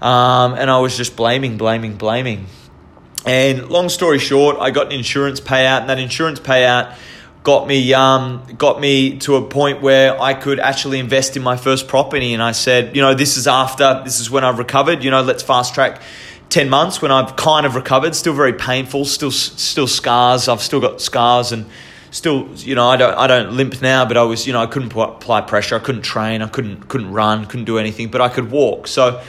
um, 0.00 0.54
and 0.54 0.68
I 0.68 0.80
was 0.80 0.96
just 0.96 1.16
blaming, 1.16 1.58
blaming, 1.58 1.96
blaming. 1.96 2.46
And 3.24 3.68
long 3.68 3.88
story 3.88 4.18
short, 4.18 4.56
I 4.58 4.70
got 4.70 4.86
an 4.86 4.92
insurance 4.92 5.40
payout, 5.40 5.82
and 5.82 5.90
that 5.90 5.98
insurance 5.98 6.40
payout 6.40 6.96
got 7.44 7.68
me 7.68 7.94
um, 7.94 8.42
got 8.58 8.80
me 8.80 9.18
to 9.18 9.36
a 9.36 9.42
point 9.42 9.80
where 9.80 10.20
I 10.20 10.34
could 10.34 10.58
actually 10.58 10.98
invest 10.98 11.36
in 11.36 11.42
my 11.42 11.56
first 11.56 11.86
property. 11.86 12.34
And 12.34 12.42
I 12.42 12.52
said, 12.52 12.96
you 12.96 13.02
know, 13.02 13.14
this 13.14 13.36
is 13.36 13.46
after 13.46 14.02
this 14.04 14.18
is 14.18 14.28
when 14.28 14.42
I've 14.42 14.58
recovered. 14.58 15.04
You 15.04 15.12
know, 15.12 15.22
let's 15.22 15.44
fast 15.44 15.74
track 15.74 16.02
10 16.50 16.68
months 16.68 17.00
when 17.00 17.12
I've 17.12 17.36
kind 17.36 17.64
of 17.64 17.76
recovered, 17.76 18.14
still 18.14 18.34
very 18.34 18.52
painful, 18.52 19.04
still 19.04 19.30
still 19.30 19.86
scars. 19.86 20.48
I've 20.48 20.60
still 20.60 20.80
got 20.80 21.00
scars 21.00 21.52
and 21.52 21.66
still, 22.10 22.48
you 22.56 22.74
know, 22.74 22.88
I 22.88 22.96
don't 22.96 23.16
I 23.16 23.26
don't 23.28 23.52
limp 23.52 23.80
now, 23.80 24.04
but 24.04 24.16
I 24.16 24.24
was, 24.24 24.46
you 24.46 24.52
know, 24.52 24.60
I 24.60 24.66
couldn't 24.66 24.92
apply 24.92 25.42
pressure, 25.42 25.76
I 25.76 25.78
couldn't 25.78 26.02
train, 26.02 26.42
I 26.42 26.48
couldn't 26.48 26.88
couldn't 26.88 27.12
run, 27.12 27.46
couldn't 27.46 27.66
do 27.66 27.78
anything, 27.78 28.08
but 28.08 28.20
I 28.20 28.28
could 28.28 28.50
walk. 28.50 28.88
So, 28.88 29.22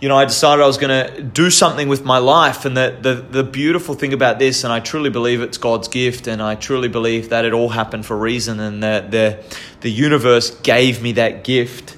you 0.00 0.08
know, 0.08 0.16
I 0.16 0.24
decided 0.24 0.62
I 0.62 0.66
was 0.66 0.76
going 0.76 1.06
to 1.06 1.22
do 1.22 1.50
something 1.50 1.88
with 1.88 2.04
my 2.04 2.18
life. 2.18 2.64
And 2.64 2.76
the, 2.76 2.98
the 3.00 3.14
the 3.14 3.44
beautiful 3.44 3.94
thing 3.94 4.12
about 4.12 4.40
this 4.40 4.64
and 4.64 4.72
I 4.72 4.80
truly 4.80 5.10
believe 5.10 5.42
it's 5.42 5.58
God's 5.58 5.86
gift 5.86 6.26
and 6.26 6.42
I 6.42 6.56
truly 6.56 6.88
believe 6.88 7.28
that 7.28 7.44
it 7.44 7.52
all 7.52 7.68
happened 7.68 8.04
for 8.04 8.14
a 8.14 8.20
reason 8.20 8.58
and 8.58 8.82
that 8.82 9.12
the 9.12 9.38
the 9.82 9.90
universe 9.90 10.50
gave 10.50 11.00
me 11.00 11.12
that 11.12 11.44
gift 11.44 11.96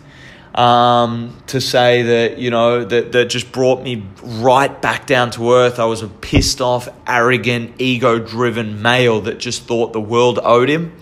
um, 0.59 1.41
to 1.47 1.61
say 1.61 2.03
that 2.03 2.39
you 2.39 2.51
know 2.51 2.85
that 2.85 3.13
that 3.13 3.31
just 3.31 3.53
brought 3.53 3.81
me 3.81 4.05
right 4.25 4.83
back 4.83 5.07
down 5.07 5.31
to 5.31 5.53
earth. 5.53 5.79
I 5.79 5.85
was 5.85 6.03
a 6.03 6.09
pissed 6.09 6.61
off, 6.61 6.89
arrogant, 7.07 7.77
ego 7.79 8.19
driven 8.19 8.83
male 8.83 9.21
that 9.23 9.39
just 9.39 9.63
thought 9.63 9.93
the 9.93 10.01
world 10.01 10.41
owed 10.43 10.69
him. 10.69 10.97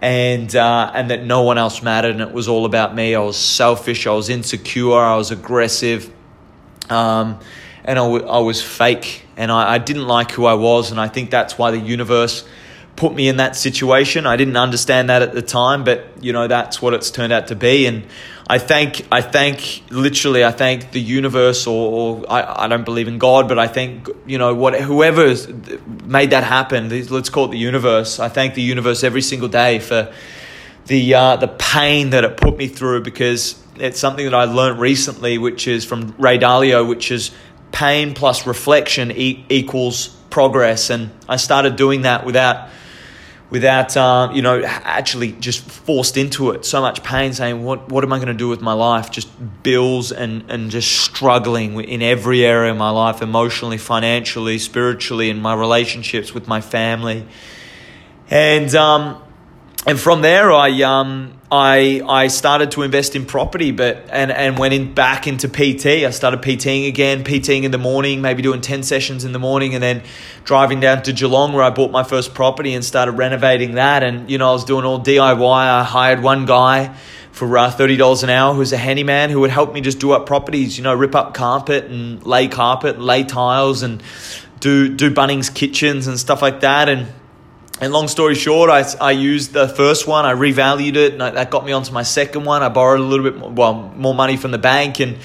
And 0.00 0.54
uh, 0.54 0.92
and 0.94 1.10
that 1.10 1.24
no 1.24 1.42
one 1.42 1.58
else 1.58 1.82
mattered, 1.82 2.12
and 2.12 2.20
it 2.20 2.32
was 2.32 2.46
all 2.46 2.64
about 2.64 2.94
me. 2.94 3.14
I 3.16 3.20
was 3.20 3.36
selfish, 3.36 4.06
I 4.06 4.12
was 4.12 4.28
insecure, 4.28 4.96
I 4.96 5.16
was 5.16 5.32
aggressive, 5.32 6.12
um, 6.88 7.40
and 7.84 7.98
I, 7.98 8.02
w- 8.02 8.24
I 8.24 8.38
was 8.38 8.62
fake, 8.62 9.24
and 9.36 9.50
I, 9.50 9.74
I 9.74 9.78
didn't 9.78 10.06
like 10.06 10.30
who 10.30 10.46
I 10.46 10.54
was, 10.54 10.92
and 10.92 11.00
I 11.00 11.08
think 11.08 11.30
that's 11.30 11.58
why 11.58 11.72
the 11.72 11.80
universe 11.80 12.44
put 12.98 13.14
me 13.14 13.28
in 13.28 13.36
that 13.38 13.56
situation. 13.56 14.26
I 14.26 14.36
didn't 14.36 14.56
understand 14.56 15.08
that 15.08 15.22
at 15.22 15.32
the 15.32 15.42
time, 15.42 15.84
but 15.84 16.06
you 16.20 16.32
know 16.32 16.46
that's 16.46 16.82
what 16.82 16.92
it's 16.92 17.10
turned 17.10 17.32
out 17.32 17.46
to 17.46 17.54
be, 17.54 17.86
and 17.86 18.04
I 18.50 18.56
thank, 18.56 19.06
I 19.12 19.20
thank, 19.20 19.82
literally, 19.90 20.42
I 20.42 20.52
thank 20.52 20.92
the 20.92 21.00
universe, 21.00 21.66
or, 21.66 22.22
or 22.22 22.32
I, 22.32 22.64
I 22.64 22.68
don't 22.68 22.84
believe 22.84 23.06
in 23.06 23.18
God, 23.18 23.46
but 23.46 23.58
I 23.58 23.66
thank, 23.66 24.08
you 24.24 24.38
know, 24.38 24.54
what 24.54 24.80
whoever 24.80 25.34
made 26.04 26.30
that 26.30 26.44
happen. 26.44 26.88
Let's 26.88 27.28
call 27.28 27.44
it 27.44 27.50
the 27.50 27.58
universe. 27.58 28.18
I 28.18 28.30
thank 28.30 28.54
the 28.54 28.62
universe 28.62 29.04
every 29.04 29.20
single 29.20 29.48
day 29.48 29.80
for 29.80 30.10
the 30.86 31.12
uh, 31.14 31.36
the 31.36 31.48
pain 31.48 32.10
that 32.10 32.24
it 32.24 32.38
put 32.38 32.56
me 32.56 32.68
through 32.68 33.02
because 33.02 33.62
it's 33.76 34.00
something 34.00 34.24
that 34.24 34.34
I 34.34 34.44
learned 34.44 34.80
recently, 34.80 35.36
which 35.36 35.68
is 35.68 35.84
from 35.84 36.14
Ray 36.16 36.38
Dalio, 36.38 36.88
which 36.88 37.10
is 37.10 37.32
pain 37.70 38.14
plus 38.14 38.46
reflection 38.46 39.12
e- 39.12 39.44
equals 39.50 40.08
progress, 40.30 40.88
and 40.88 41.10
I 41.28 41.36
started 41.36 41.76
doing 41.76 42.02
that 42.02 42.24
without 42.24 42.70
without 43.50 43.96
uh, 43.96 44.30
you 44.32 44.42
know 44.42 44.62
actually 44.64 45.32
just 45.32 45.60
forced 45.60 46.16
into 46.16 46.50
it. 46.50 46.64
So 46.64 46.80
much 46.80 47.02
pain 47.02 47.32
saying 47.32 47.64
what 47.64 47.90
what 47.90 48.04
am 48.04 48.12
i 48.12 48.16
going 48.18 48.28
to 48.28 48.34
do 48.34 48.48
with 48.48 48.60
my 48.60 48.72
life? 48.72 49.10
Just 49.10 49.28
bills 49.62 50.12
and 50.12 50.44
and 50.48 50.70
just 50.70 50.90
struggling 51.00 51.80
in 51.80 52.02
every 52.02 52.44
area 52.44 52.70
of 52.72 52.76
my 52.76 52.90
life 52.90 53.22
emotionally 53.22 53.78
financially 53.78 54.58
spiritually 54.58 55.30
in 55.30 55.40
my 55.40 55.54
relationships 55.54 56.34
with 56.34 56.48
my 56.48 56.60
family. 56.60 57.26
And 58.30 58.74
um 58.74 59.22
and 59.86 59.98
from 59.98 60.22
there 60.22 60.52
i 60.52 60.82
um 60.82 61.37
I 61.50 62.02
I 62.06 62.28
started 62.28 62.72
to 62.72 62.82
invest 62.82 63.16
in 63.16 63.24
property, 63.24 63.70
but 63.70 64.04
and 64.10 64.30
and 64.30 64.58
went 64.58 64.74
in 64.74 64.92
back 64.92 65.26
into 65.26 65.48
PT. 65.48 66.04
I 66.04 66.10
started 66.10 66.42
PTing 66.42 66.86
again, 66.86 67.24
PTing 67.24 67.62
in 67.62 67.70
the 67.70 67.78
morning, 67.78 68.20
maybe 68.20 68.42
doing 68.42 68.60
ten 68.60 68.82
sessions 68.82 69.24
in 69.24 69.32
the 69.32 69.38
morning, 69.38 69.74
and 69.74 69.82
then 69.82 70.02
driving 70.44 70.80
down 70.80 71.02
to 71.04 71.12
Geelong 71.12 71.54
where 71.54 71.64
I 71.64 71.70
bought 71.70 71.90
my 71.90 72.02
first 72.02 72.34
property 72.34 72.74
and 72.74 72.84
started 72.84 73.12
renovating 73.12 73.76
that. 73.76 74.02
And 74.02 74.30
you 74.30 74.36
know 74.36 74.50
I 74.50 74.52
was 74.52 74.64
doing 74.64 74.84
all 74.84 75.00
DIY. 75.00 75.40
I 75.40 75.84
hired 75.84 76.22
one 76.22 76.44
guy 76.44 76.94
for 77.32 77.56
uh, 77.56 77.70
thirty 77.70 77.96
dollars 77.96 78.22
an 78.22 78.28
hour 78.28 78.52
who's 78.52 78.74
a 78.74 78.78
handyman 78.78 79.30
who 79.30 79.40
would 79.40 79.50
help 79.50 79.72
me 79.72 79.80
just 79.80 80.00
do 80.00 80.12
up 80.12 80.26
properties. 80.26 80.76
You 80.76 80.84
know, 80.84 80.94
rip 80.94 81.14
up 81.14 81.32
carpet 81.32 81.84
and 81.84 82.22
lay 82.26 82.48
carpet, 82.48 82.96
and 82.96 83.04
lay 83.06 83.24
tiles, 83.24 83.82
and 83.82 84.02
do 84.60 84.94
do 84.94 85.10
Bunnings 85.10 85.54
kitchens 85.54 86.08
and 86.08 86.18
stuff 86.18 86.42
like 86.42 86.60
that. 86.60 86.90
And 86.90 87.06
and 87.80 87.92
long 87.92 88.08
story 88.08 88.34
short, 88.34 88.70
I, 88.70 88.84
I 89.00 89.12
used 89.12 89.52
the 89.52 89.68
first 89.68 90.06
one, 90.06 90.24
I 90.24 90.32
revalued 90.32 90.96
it, 90.96 91.12
and 91.12 91.22
I, 91.22 91.30
that 91.30 91.50
got 91.50 91.64
me 91.64 91.72
onto 91.72 91.92
my 91.92 92.02
second 92.02 92.44
one. 92.44 92.62
I 92.62 92.68
borrowed 92.68 93.00
a 93.00 93.04
little 93.04 93.24
bit 93.24 93.38
more, 93.38 93.50
well, 93.50 93.74
more 93.96 94.14
money 94.14 94.36
from 94.36 94.50
the 94.50 94.58
bank, 94.58 95.00
and 95.00 95.18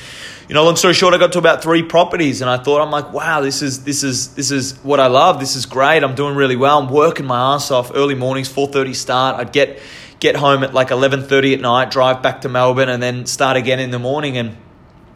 you 0.47 0.55
know, 0.55 0.65
long 0.65 0.75
story 0.75 0.93
short, 0.93 1.13
I 1.13 1.17
got 1.17 1.31
to 1.31 1.39
about 1.39 1.63
three 1.63 1.83
properties, 1.83 2.41
and 2.41 2.49
I 2.49 2.57
thought, 2.57 2.81
I'm 2.81 2.91
like, 2.91 3.13
wow, 3.13 3.39
this 3.39 3.61
is 3.61 3.85
this 3.85 4.03
is 4.03 4.35
this 4.35 4.51
is 4.51 4.77
what 4.83 4.99
I 4.99 5.07
love. 5.07 5.39
This 5.39 5.55
is 5.55 5.65
great. 5.65 6.03
I'm 6.03 6.15
doing 6.15 6.35
really 6.35 6.57
well. 6.57 6.79
I'm 6.79 6.89
working 6.91 7.25
my 7.25 7.55
ass 7.55 7.71
off. 7.71 7.91
Early 7.95 8.13
mornings, 8.13 8.49
four 8.49 8.67
thirty 8.67 8.93
start. 8.93 9.39
I'd 9.39 9.53
get 9.53 9.79
get 10.19 10.35
home 10.35 10.63
at 10.63 10.73
like 10.73 10.91
eleven 10.91 11.23
thirty 11.23 11.53
at 11.53 11.61
night, 11.61 11.91
drive 11.91 12.21
back 12.21 12.41
to 12.41 12.49
Melbourne, 12.49 12.89
and 12.89 13.01
then 13.01 13.25
start 13.25 13.55
again 13.55 13.79
in 13.79 13.91
the 13.91 13.99
morning. 13.99 14.37
And 14.37 14.57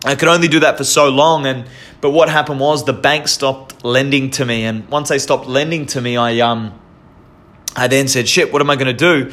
I 0.06 0.16
could 0.16 0.30
only 0.30 0.48
do 0.48 0.62
that 0.62 0.78
for 0.78 0.86
so 0.86 1.10
long. 1.10 1.46
And 1.46 1.68
but 2.00 2.12
what 2.12 2.30
happened 2.30 2.62
was 2.62 2.86
the 2.86 2.94
bank 2.94 3.28
stopped 3.28 3.84
lending 3.84 4.32
to 4.32 4.46
me, 4.46 4.64
and 4.64 4.88
once 4.88 5.10
they 5.10 5.20
stopped 5.20 5.46
lending 5.46 5.88
to 5.88 6.02
me, 6.02 6.16
I 6.16 6.40
um 6.40 6.80
I 7.78 7.88
then 7.88 8.08
said, 8.08 8.28
shit, 8.28 8.52
what 8.52 8.62
am 8.62 8.70
I 8.70 8.76
going 8.76 8.88
to 8.88 8.94
do? 8.94 9.32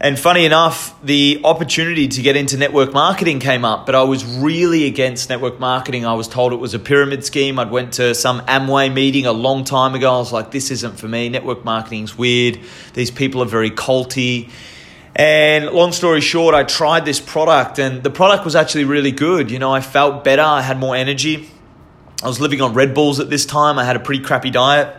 And 0.00 0.16
funny 0.16 0.44
enough, 0.44 0.94
the 1.02 1.40
opportunity 1.42 2.06
to 2.06 2.22
get 2.22 2.36
into 2.36 2.56
network 2.56 2.92
marketing 2.92 3.40
came 3.40 3.64
up, 3.64 3.84
but 3.84 3.96
I 3.96 4.04
was 4.04 4.24
really 4.24 4.86
against 4.86 5.28
network 5.28 5.58
marketing. 5.58 6.06
I 6.06 6.14
was 6.14 6.28
told 6.28 6.52
it 6.52 6.56
was 6.56 6.72
a 6.72 6.78
pyramid 6.78 7.24
scheme. 7.24 7.58
I'd 7.58 7.72
went 7.72 7.94
to 7.94 8.14
some 8.14 8.40
Amway 8.42 8.92
meeting 8.92 9.26
a 9.26 9.32
long 9.32 9.64
time 9.64 9.96
ago. 9.96 10.14
I 10.14 10.18
was 10.18 10.32
like, 10.32 10.52
this 10.52 10.70
isn't 10.70 11.00
for 11.00 11.08
me. 11.08 11.28
Network 11.30 11.64
marketing's 11.64 12.16
weird. 12.16 12.60
These 12.94 13.10
people 13.10 13.42
are 13.42 13.46
very 13.46 13.72
culty. 13.72 14.50
And 15.16 15.66
long 15.70 15.90
story 15.90 16.20
short, 16.20 16.54
I 16.54 16.62
tried 16.62 17.04
this 17.04 17.18
product 17.18 17.80
and 17.80 18.04
the 18.04 18.10
product 18.10 18.44
was 18.44 18.54
actually 18.54 18.84
really 18.84 19.10
good. 19.10 19.50
You 19.50 19.58
know, 19.58 19.72
I 19.72 19.80
felt 19.80 20.22
better. 20.22 20.42
I 20.42 20.62
had 20.62 20.78
more 20.78 20.94
energy. 20.94 21.50
I 22.22 22.28
was 22.28 22.38
living 22.38 22.60
on 22.60 22.72
Red 22.72 22.94
Bulls 22.94 23.18
at 23.18 23.30
this 23.30 23.44
time. 23.44 23.80
I 23.80 23.84
had 23.84 23.96
a 23.96 24.00
pretty 24.00 24.22
crappy 24.22 24.50
diet. 24.50 24.94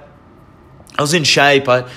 I 0.98 1.02
was 1.02 1.14
in 1.14 1.24
shape. 1.24 1.70
I 1.70 1.90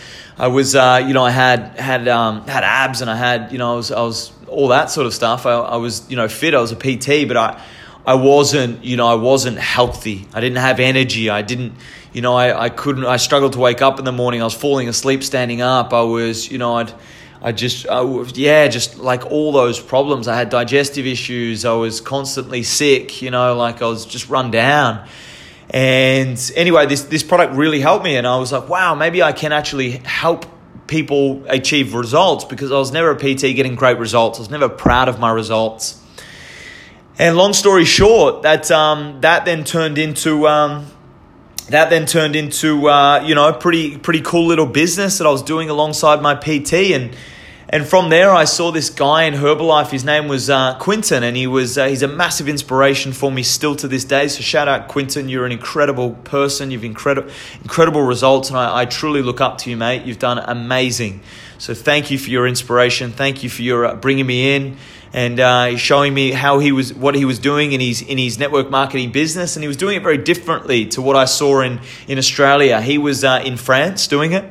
I 0.42 0.48
was, 0.48 0.74
uh, 0.74 1.00
you 1.07 1.14
know, 1.14 1.24
I 1.24 1.31
had 1.31 1.78
had 1.78 2.09
um, 2.09 2.48
had 2.48 2.64
abs 2.64 3.00
and 3.00 3.09
I 3.09 3.14
had, 3.14 3.52
you 3.52 3.59
know, 3.59 3.74
I 3.74 3.76
was, 3.76 3.92
I 3.92 4.02
was 4.02 4.33
all 4.48 4.68
that 4.68 4.90
sort 4.90 5.07
of 5.07 5.14
stuff. 5.14 5.46
I, 5.46 5.52
I 5.52 5.76
was, 5.76 6.11
you 6.11 6.16
know, 6.16 6.26
fit. 6.26 6.52
I 6.52 6.61
was 6.61 6.72
a 6.72 6.74
PT, 6.74 7.28
but 7.28 7.37
I, 7.37 7.62
I 8.05 8.14
wasn't, 8.14 8.85
you 8.85 8.96
know, 8.96 9.07
I 9.07 9.14
wasn't 9.14 9.59
healthy. 9.59 10.26
I 10.35 10.40
didn't 10.40 10.59
have 10.59 10.81
energy. 10.81 11.31
I 11.31 11.42
didn't, 11.42 11.74
you 12.12 12.22
know, 12.22 12.35
I, 12.35 12.64
I 12.64 12.68
couldn't. 12.70 13.07
I 13.07 13.18
struggled 13.18 13.52
to 13.52 13.61
wake 13.61 13.83
up 13.83 14.00
in 14.00 14.05
the 14.05 14.11
morning. 14.11 14.40
I 14.40 14.44
was 14.44 14.52
falling 14.52 14.88
asleep 14.88 15.22
standing 15.22 15.62
up. 15.62 15.92
I 15.92 16.02
was, 16.02 16.50
you 16.50 16.59
know, 16.59 16.74
I'd. 16.74 16.92
I 17.40 17.52
just, 17.52 17.88
I, 17.88 18.02
yeah, 18.35 18.66
just 18.66 18.98
like 18.98 19.26
all 19.26 19.52
those 19.52 19.78
problems. 19.78 20.26
I 20.26 20.37
had 20.37 20.48
digestive 20.48 21.07
issues. 21.07 21.64
I 21.64 21.74
was 21.74 22.00
constantly 22.00 22.64
sick, 22.64 23.22
you 23.22 23.31
know, 23.31 23.57
like 23.57 23.81
I 23.81 23.87
was 23.87 24.07
just 24.07 24.28
run 24.28 24.50
down. 24.50 25.07
And 25.72 26.52
anyway, 26.54 26.87
this, 26.87 27.02
this 27.04 27.22
product 27.22 27.54
really 27.54 27.80
helped 27.80 28.04
me. 28.04 28.16
And 28.16 28.26
I 28.26 28.37
was 28.37 28.52
like, 28.52 28.68
wow, 28.68 28.94
maybe 28.94 29.22
I 29.22 29.32
can 29.32 29.52
actually 29.52 29.92
help 30.04 30.44
people 30.87 31.42
achieve 31.48 31.94
results 31.94 32.44
because 32.44 32.70
I 32.70 32.76
was 32.76 32.92
never 32.92 33.12
a 33.12 33.16
PT 33.16 33.56
getting 33.56 33.74
great 33.74 33.98
results. 33.98 34.38
I 34.38 34.42
was 34.42 34.50
never 34.50 34.68
proud 34.68 35.08
of 35.08 35.18
my 35.18 35.30
results. 35.30 35.98
And 37.18 37.37
long 37.37 37.54
story 37.54 37.87
short, 37.87 38.42
that, 38.42 38.70
um, 38.70 39.20
that 39.22 39.46
then 39.46 39.64
turned 39.64 39.96
into, 39.96 40.46
um, 40.46 40.87
that 41.70 41.88
then 41.88 42.04
turned 42.04 42.37
into, 42.37 42.88
uh, 42.88 43.22
you 43.24 43.35
know, 43.35 43.48
a 43.48 43.52
pretty, 43.54 43.96
pretty 43.96 44.20
cool 44.20 44.46
little 44.46 44.66
business 44.66 45.18
that 45.18 45.26
I 45.26 45.30
was 45.30 45.42
doing 45.42 45.70
alongside 45.70 46.20
my 46.20 46.35
PT. 46.35 46.92
And, 46.92 47.16
and 47.72 47.87
from 47.87 48.11
there, 48.11 48.30
I 48.30 48.44
saw 48.44 48.70
this 48.70 48.90
guy 48.90 49.22
in 49.22 49.32
Herbalife. 49.32 49.90
His 49.90 50.04
name 50.04 50.28
was 50.28 50.50
uh, 50.50 50.76
Quinton, 50.78 51.22
and 51.22 51.35
he 51.35 51.46
was 51.46 51.78
uh, 51.78 51.88
he's 51.88 52.02
a 52.02 52.08
massive 52.08 52.46
inspiration 52.46 53.12
for 53.12 53.32
me 53.32 53.42
still 53.42 53.74
to 53.76 53.88
this 53.88 54.04
day. 54.04 54.28
So 54.28 54.42
shout 54.42 54.68
out 54.68 54.88
Quinton, 54.88 55.30
you're 55.30 55.46
an 55.46 55.52
incredible 55.52 56.11
person. 56.11 56.70
You've 56.70 56.85
incredible 56.85 57.32
incredible 57.62 58.02
results, 58.02 58.50
and 58.50 58.58
I, 58.58 58.82
I, 58.82 58.85
truly 58.85 59.22
look 59.22 59.40
up 59.40 59.56
to 59.58 59.70
you, 59.70 59.78
mate. 59.78 60.04
You've 60.04 60.18
done 60.18 60.38
amazing. 60.38 61.22
So 61.56 61.72
thank 61.72 62.11
you 62.11 62.18
for 62.18 62.28
your 62.28 62.46
inspiration. 62.46 63.11
Thank 63.11 63.42
you 63.42 63.48
for 63.48 63.62
your 63.62 63.87
uh, 63.87 63.94
bringing 63.94 64.26
me 64.26 64.54
in 64.54 64.76
and 65.14 65.40
uh, 65.40 65.76
showing 65.78 66.12
me 66.12 66.30
how 66.30 66.58
he 66.58 66.72
was 66.72 66.92
what 66.92 67.14
he 67.14 67.24
was 67.24 67.38
doing 67.38 67.72
in 67.72 67.80
his 67.80 68.02
in 68.02 68.18
his 68.18 68.38
network 68.38 68.68
marketing 68.68 69.12
business, 69.12 69.56
and 69.56 69.64
he 69.64 69.68
was 69.68 69.78
doing 69.78 69.96
it 69.96 70.02
very 70.02 70.18
differently 70.18 70.85
to 70.88 71.00
what 71.00 71.16
I 71.16 71.24
saw 71.24 71.62
in 71.62 71.80
in 72.06 72.18
Australia. 72.18 72.82
He 72.82 72.98
was 72.98 73.24
uh, 73.24 73.42
in 73.42 73.56
France 73.56 74.08
doing 74.08 74.32
it, 74.32 74.44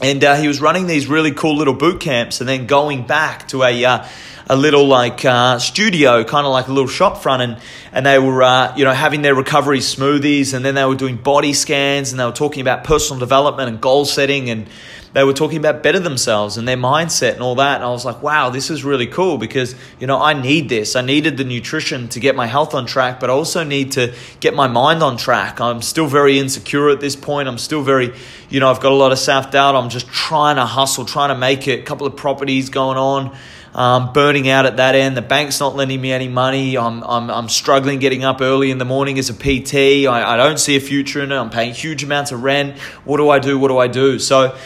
and 0.00 0.22
uh, 0.22 0.36
he 0.36 0.48
was 0.48 0.60
running 0.60 0.86
these 0.86 1.06
really 1.06 1.32
cool 1.32 1.56
little 1.56 1.74
boot 1.74 2.00
camps, 2.00 2.40
and 2.40 2.48
then 2.48 2.66
going 2.66 3.06
back 3.06 3.48
to 3.48 3.62
a 3.62 3.84
uh, 3.84 4.06
a 4.48 4.56
little 4.56 4.86
like 4.86 5.24
uh, 5.24 5.58
studio, 5.58 6.22
kind 6.24 6.46
of 6.46 6.52
like 6.52 6.68
a 6.68 6.72
little 6.72 6.88
shop 6.88 7.22
front, 7.22 7.42
and 7.42 7.58
and 7.92 8.06
they 8.06 8.18
were 8.18 8.42
uh, 8.42 8.76
you 8.76 8.84
know 8.84 8.92
having 8.92 9.22
their 9.22 9.34
recovery 9.34 9.78
smoothies, 9.78 10.54
and 10.54 10.64
then 10.64 10.74
they 10.74 10.84
were 10.84 10.94
doing 10.94 11.16
body 11.16 11.52
scans, 11.52 12.12
and 12.12 12.20
they 12.20 12.24
were 12.24 12.32
talking 12.32 12.60
about 12.60 12.84
personal 12.84 13.18
development 13.18 13.68
and 13.68 13.80
goal 13.80 14.04
setting, 14.04 14.50
and 14.50 14.68
they 15.16 15.24
were 15.24 15.32
talking 15.32 15.56
about 15.56 15.82
better 15.82 15.98
themselves 15.98 16.58
and 16.58 16.68
their 16.68 16.76
mindset 16.76 17.32
and 17.32 17.40
all 17.40 17.54
that. 17.54 17.76
And 17.76 17.84
I 17.84 17.88
was 17.88 18.04
like, 18.04 18.22
wow, 18.22 18.50
this 18.50 18.68
is 18.68 18.84
really 18.84 19.06
cool 19.06 19.38
because, 19.38 19.74
you 19.98 20.06
know, 20.06 20.20
I 20.20 20.34
need 20.34 20.68
this. 20.68 20.94
I 20.94 21.00
needed 21.00 21.38
the 21.38 21.44
nutrition 21.44 22.08
to 22.08 22.20
get 22.20 22.36
my 22.36 22.44
health 22.44 22.74
on 22.74 22.84
track, 22.84 23.18
but 23.18 23.30
I 23.30 23.32
also 23.32 23.64
need 23.64 23.92
to 23.92 24.12
get 24.40 24.52
my 24.52 24.68
mind 24.68 25.02
on 25.02 25.16
track. 25.16 25.58
I'm 25.58 25.80
still 25.80 26.06
very 26.06 26.38
insecure 26.38 26.90
at 26.90 27.00
this 27.00 27.16
point. 27.16 27.48
I'm 27.48 27.56
still 27.56 27.82
very, 27.82 28.12
you 28.50 28.60
know, 28.60 28.70
I've 28.70 28.80
got 28.80 28.92
a 28.92 28.94
lot 28.94 29.10
of 29.10 29.18
self 29.18 29.50
doubt. 29.50 29.74
I'm 29.74 29.88
just 29.88 30.06
trying 30.08 30.56
to 30.56 30.66
hustle, 30.66 31.06
trying 31.06 31.30
to 31.30 31.38
make 31.38 31.66
it. 31.66 31.80
A 31.80 31.82
couple 31.84 32.06
of 32.06 32.14
properties 32.14 32.68
going 32.68 32.98
on. 32.98 33.34
Um, 33.74 34.12
burning 34.12 34.50
out 34.50 34.66
at 34.66 34.76
that 34.76 34.94
end. 34.94 35.16
The 35.16 35.22
bank's 35.22 35.60
not 35.60 35.76
lending 35.76 36.00
me 36.00 36.12
any 36.12 36.28
money. 36.28 36.76
I'm, 36.76 37.02
I'm, 37.02 37.30
I'm 37.30 37.48
struggling 37.48 38.00
getting 38.00 38.22
up 38.22 38.42
early 38.42 38.70
in 38.70 38.76
the 38.76 38.86
morning 38.86 39.18
as 39.18 39.30
a 39.30 39.34
PT. 39.34 40.06
I, 40.06 40.34
I 40.34 40.36
don't 40.36 40.58
see 40.58 40.76
a 40.76 40.80
future 40.80 41.22
in 41.22 41.32
it. 41.32 41.36
I'm 41.36 41.50
paying 41.50 41.72
huge 41.72 42.04
amounts 42.04 42.32
of 42.32 42.42
rent. 42.42 42.78
What 43.04 43.16
do 43.16 43.30
I 43.30 43.38
do? 43.38 43.58
What 43.58 43.68
do 43.68 43.78
I 43.78 43.86
do? 43.86 44.18
So, 44.18 44.56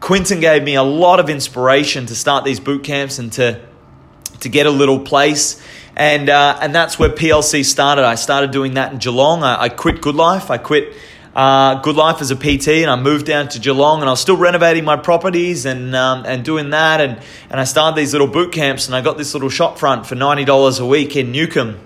Quinton 0.00 0.40
gave 0.40 0.62
me 0.62 0.74
a 0.74 0.82
lot 0.82 1.20
of 1.20 1.28
inspiration 1.28 2.06
to 2.06 2.14
start 2.14 2.44
these 2.44 2.58
boot 2.58 2.82
camps 2.82 3.18
and 3.18 3.32
to 3.34 3.60
to 4.40 4.48
get 4.48 4.66
a 4.66 4.70
little 4.70 4.98
place. 4.98 5.62
And, 5.96 6.28
uh, 6.28 6.58
and 6.60 6.74
that's 6.74 6.98
where 6.98 7.10
PLC 7.10 7.64
started. 7.64 8.04
I 8.04 8.14
started 8.14 8.50
doing 8.50 8.74
that 8.74 8.92
in 8.92 8.98
Geelong. 8.98 9.42
I, 9.42 9.62
I 9.62 9.68
quit 9.68 10.00
Good 10.00 10.14
Life. 10.14 10.50
I 10.50 10.58
quit 10.58 10.94
uh, 11.34 11.80
Good 11.82 11.96
Life 11.96 12.20
as 12.20 12.30
a 12.30 12.36
PT 12.36 12.68
and 12.68 12.90
I 12.90 12.96
moved 12.96 13.26
down 13.26 13.48
to 13.50 13.60
Geelong 13.60 14.00
and 14.00 14.08
I 14.08 14.12
was 14.12 14.20
still 14.20 14.36
renovating 14.36 14.84
my 14.84 14.96
properties 14.96 15.66
and, 15.66 15.94
um, 15.94 16.24
and 16.26 16.44
doing 16.44 16.70
that. 16.70 17.00
And, 17.00 17.20
and 17.50 17.60
I 17.60 17.64
started 17.64 17.96
these 17.96 18.12
little 18.12 18.28
boot 18.28 18.52
camps 18.52 18.86
and 18.86 18.94
I 18.94 19.02
got 19.02 19.18
this 19.18 19.34
little 19.34 19.50
shop 19.50 19.78
front 19.78 20.06
for 20.06 20.14
$90 20.14 20.80
a 20.80 20.86
week 20.86 21.16
in 21.16 21.32
Newcomb. 21.32 21.78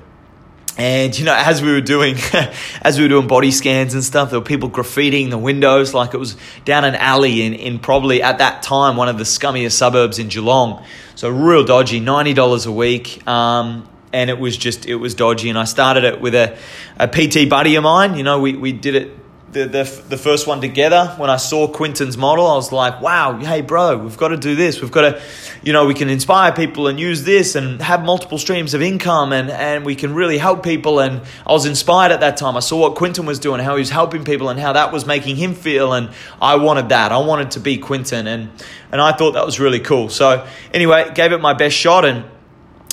And 0.76 1.16
you 1.16 1.24
know, 1.24 1.34
as 1.36 1.62
we 1.62 1.70
were 1.70 1.80
doing, 1.80 2.16
as 2.82 2.98
we 2.98 3.04
were 3.04 3.08
doing 3.08 3.28
body 3.28 3.50
scans 3.50 3.94
and 3.94 4.02
stuff, 4.02 4.30
there 4.30 4.40
were 4.40 4.44
people 4.44 4.68
graffitiing 4.70 5.30
the 5.30 5.38
windows 5.38 5.94
like 5.94 6.14
it 6.14 6.18
was 6.18 6.36
down 6.64 6.84
an 6.84 6.96
alley 6.96 7.42
in, 7.42 7.54
in 7.54 7.78
probably 7.78 8.22
at 8.22 8.38
that 8.38 8.62
time 8.62 8.96
one 8.96 9.08
of 9.08 9.16
the 9.16 9.24
scummiest 9.24 9.72
suburbs 9.72 10.18
in 10.18 10.28
Geelong. 10.28 10.84
So 11.14 11.28
real 11.28 11.64
dodgy, 11.64 12.00
ninety 12.00 12.34
dollars 12.34 12.66
a 12.66 12.72
week, 12.72 13.26
um, 13.28 13.88
and 14.12 14.30
it 14.30 14.38
was 14.38 14.56
just 14.56 14.86
it 14.86 14.96
was 14.96 15.14
dodgy. 15.14 15.48
And 15.48 15.58
I 15.58 15.64
started 15.64 16.02
it 16.02 16.20
with 16.20 16.34
a, 16.34 16.58
a 16.98 17.06
PT 17.06 17.48
buddy 17.48 17.76
of 17.76 17.84
mine. 17.84 18.16
You 18.16 18.24
know, 18.24 18.40
we 18.40 18.54
we 18.54 18.72
did 18.72 18.96
it 18.96 19.23
the, 19.54 19.66
the, 19.66 20.02
the 20.08 20.16
first 20.18 20.48
one 20.48 20.60
together, 20.60 21.14
when 21.16 21.30
I 21.30 21.36
saw 21.36 21.68
Quinton's 21.68 22.16
model, 22.16 22.44
I 22.46 22.56
was 22.56 22.72
like, 22.72 23.00
wow, 23.00 23.38
hey, 23.38 23.60
bro, 23.60 23.96
we've 23.96 24.16
got 24.16 24.28
to 24.28 24.36
do 24.36 24.56
this. 24.56 24.82
We've 24.82 24.90
got 24.90 25.12
to, 25.12 25.22
you 25.62 25.72
know, 25.72 25.86
we 25.86 25.94
can 25.94 26.10
inspire 26.10 26.52
people 26.52 26.88
and 26.88 26.98
use 26.98 27.22
this 27.22 27.54
and 27.54 27.80
have 27.80 28.04
multiple 28.04 28.36
streams 28.36 28.74
of 28.74 28.82
income 28.82 29.32
and, 29.32 29.50
and 29.50 29.84
we 29.84 29.94
can 29.94 30.12
really 30.12 30.38
help 30.38 30.64
people. 30.64 30.98
And 30.98 31.22
I 31.46 31.52
was 31.52 31.66
inspired 31.66 32.10
at 32.10 32.20
that 32.20 32.36
time. 32.36 32.56
I 32.56 32.60
saw 32.60 32.80
what 32.80 32.96
Quinton 32.96 33.26
was 33.26 33.38
doing, 33.38 33.60
how 33.60 33.76
he 33.76 33.80
was 33.80 33.90
helping 33.90 34.24
people 34.24 34.48
and 34.48 34.58
how 34.58 34.72
that 34.72 34.92
was 34.92 35.06
making 35.06 35.36
him 35.36 35.54
feel. 35.54 35.92
And 35.92 36.10
I 36.42 36.56
wanted 36.56 36.88
that. 36.88 37.12
I 37.12 37.18
wanted 37.18 37.52
to 37.52 37.60
be 37.60 37.78
Quinton. 37.78 38.26
And, 38.26 38.50
and 38.90 39.00
I 39.00 39.12
thought 39.12 39.32
that 39.32 39.46
was 39.46 39.60
really 39.60 39.80
cool. 39.80 40.08
So, 40.08 40.46
anyway, 40.72 41.12
gave 41.14 41.30
it 41.30 41.40
my 41.40 41.54
best 41.54 41.76
shot 41.76 42.04
and 42.04 42.24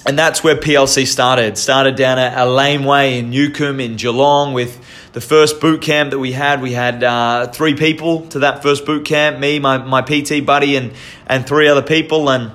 and 0.06 0.18
that's 0.18 0.44
where 0.44 0.56
PLC 0.56 1.06
started. 1.06 1.58
Started 1.58 1.96
down 1.96 2.18
a, 2.18 2.34
a 2.36 2.46
laneway 2.46 3.20
in 3.20 3.30
Newcomb 3.30 3.80
in 3.80 3.98
Geelong 3.98 4.54
with 4.54 4.80
the 5.14 5.22
first 5.22 5.60
boot 5.60 5.82
camp 5.82 6.12
that 6.12 6.20
we 6.20 6.32
had, 6.32 6.62
we 6.62 6.72
had 6.72 7.04
uh, 7.04 7.48
three 7.48 7.76
people 7.76 8.28
to 8.28 8.40
that 8.40 8.64
first 8.64 8.86
boot 8.86 9.06
camp 9.06 9.40
me, 9.40 9.60
my, 9.60 9.78
my 9.78 10.02
PT 10.02 10.46
buddy, 10.46 10.76
and, 10.76 10.94
and 11.28 11.46
three 11.46 11.68
other 11.68 11.82
people. 11.82 12.30
And, 12.30 12.52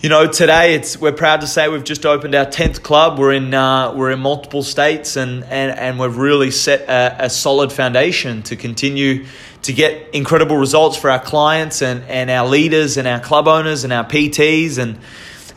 you 0.00 0.08
know, 0.08 0.28
today 0.28 0.74
it's 0.74 0.96
we're 0.96 1.12
proud 1.12 1.40
to 1.40 1.46
say 1.48 1.68
we've 1.68 1.82
just 1.82 2.06
opened 2.06 2.34
our 2.34 2.46
10th 2.46 2.82
club. 2.82 3.18
We're 3.18 3.32
in, 3.32 3.52
uh, 3.52 3.92
we're 3.94 4.12
in 4.12 4.20
multiple 4.20 4.62
states, 4.62 5.16
and, 5.16 5.42
and, 5.44 5.76
and 5.76 5.98
we've 5.98 6.16
really 6.16 6.52
set 6.52 6.82
a, 6.82 7.24
a 7.24 7.30
solid 7.30 7.72
foundation 7.72 8.42
to 8.44 8.56
continue 8.56 9.26
to 9.62 9.72
get 9.72 10.14
incredible 10.14 10.56
results 10.56 10.96
for 10.96 11.10
our 11.10 11.20
clients 11.20 11.82
and, 11.82 12.04
and 12.04 12.30
our 12.30 12.48
leaders 12.48 12.96
and 12.96 13.08
our 13.08 13.20
club 13.20 13.48
owners 13.48 13.82
and 13.82 13.92
our 13.92 14.04
PTs. 14.04 14.78
And 14.78 15.00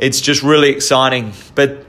it's 0.02 0.20
just 0.20 0.44
really 0.44 0.70
exciting. 0.70 1.32
But 1.56 1.86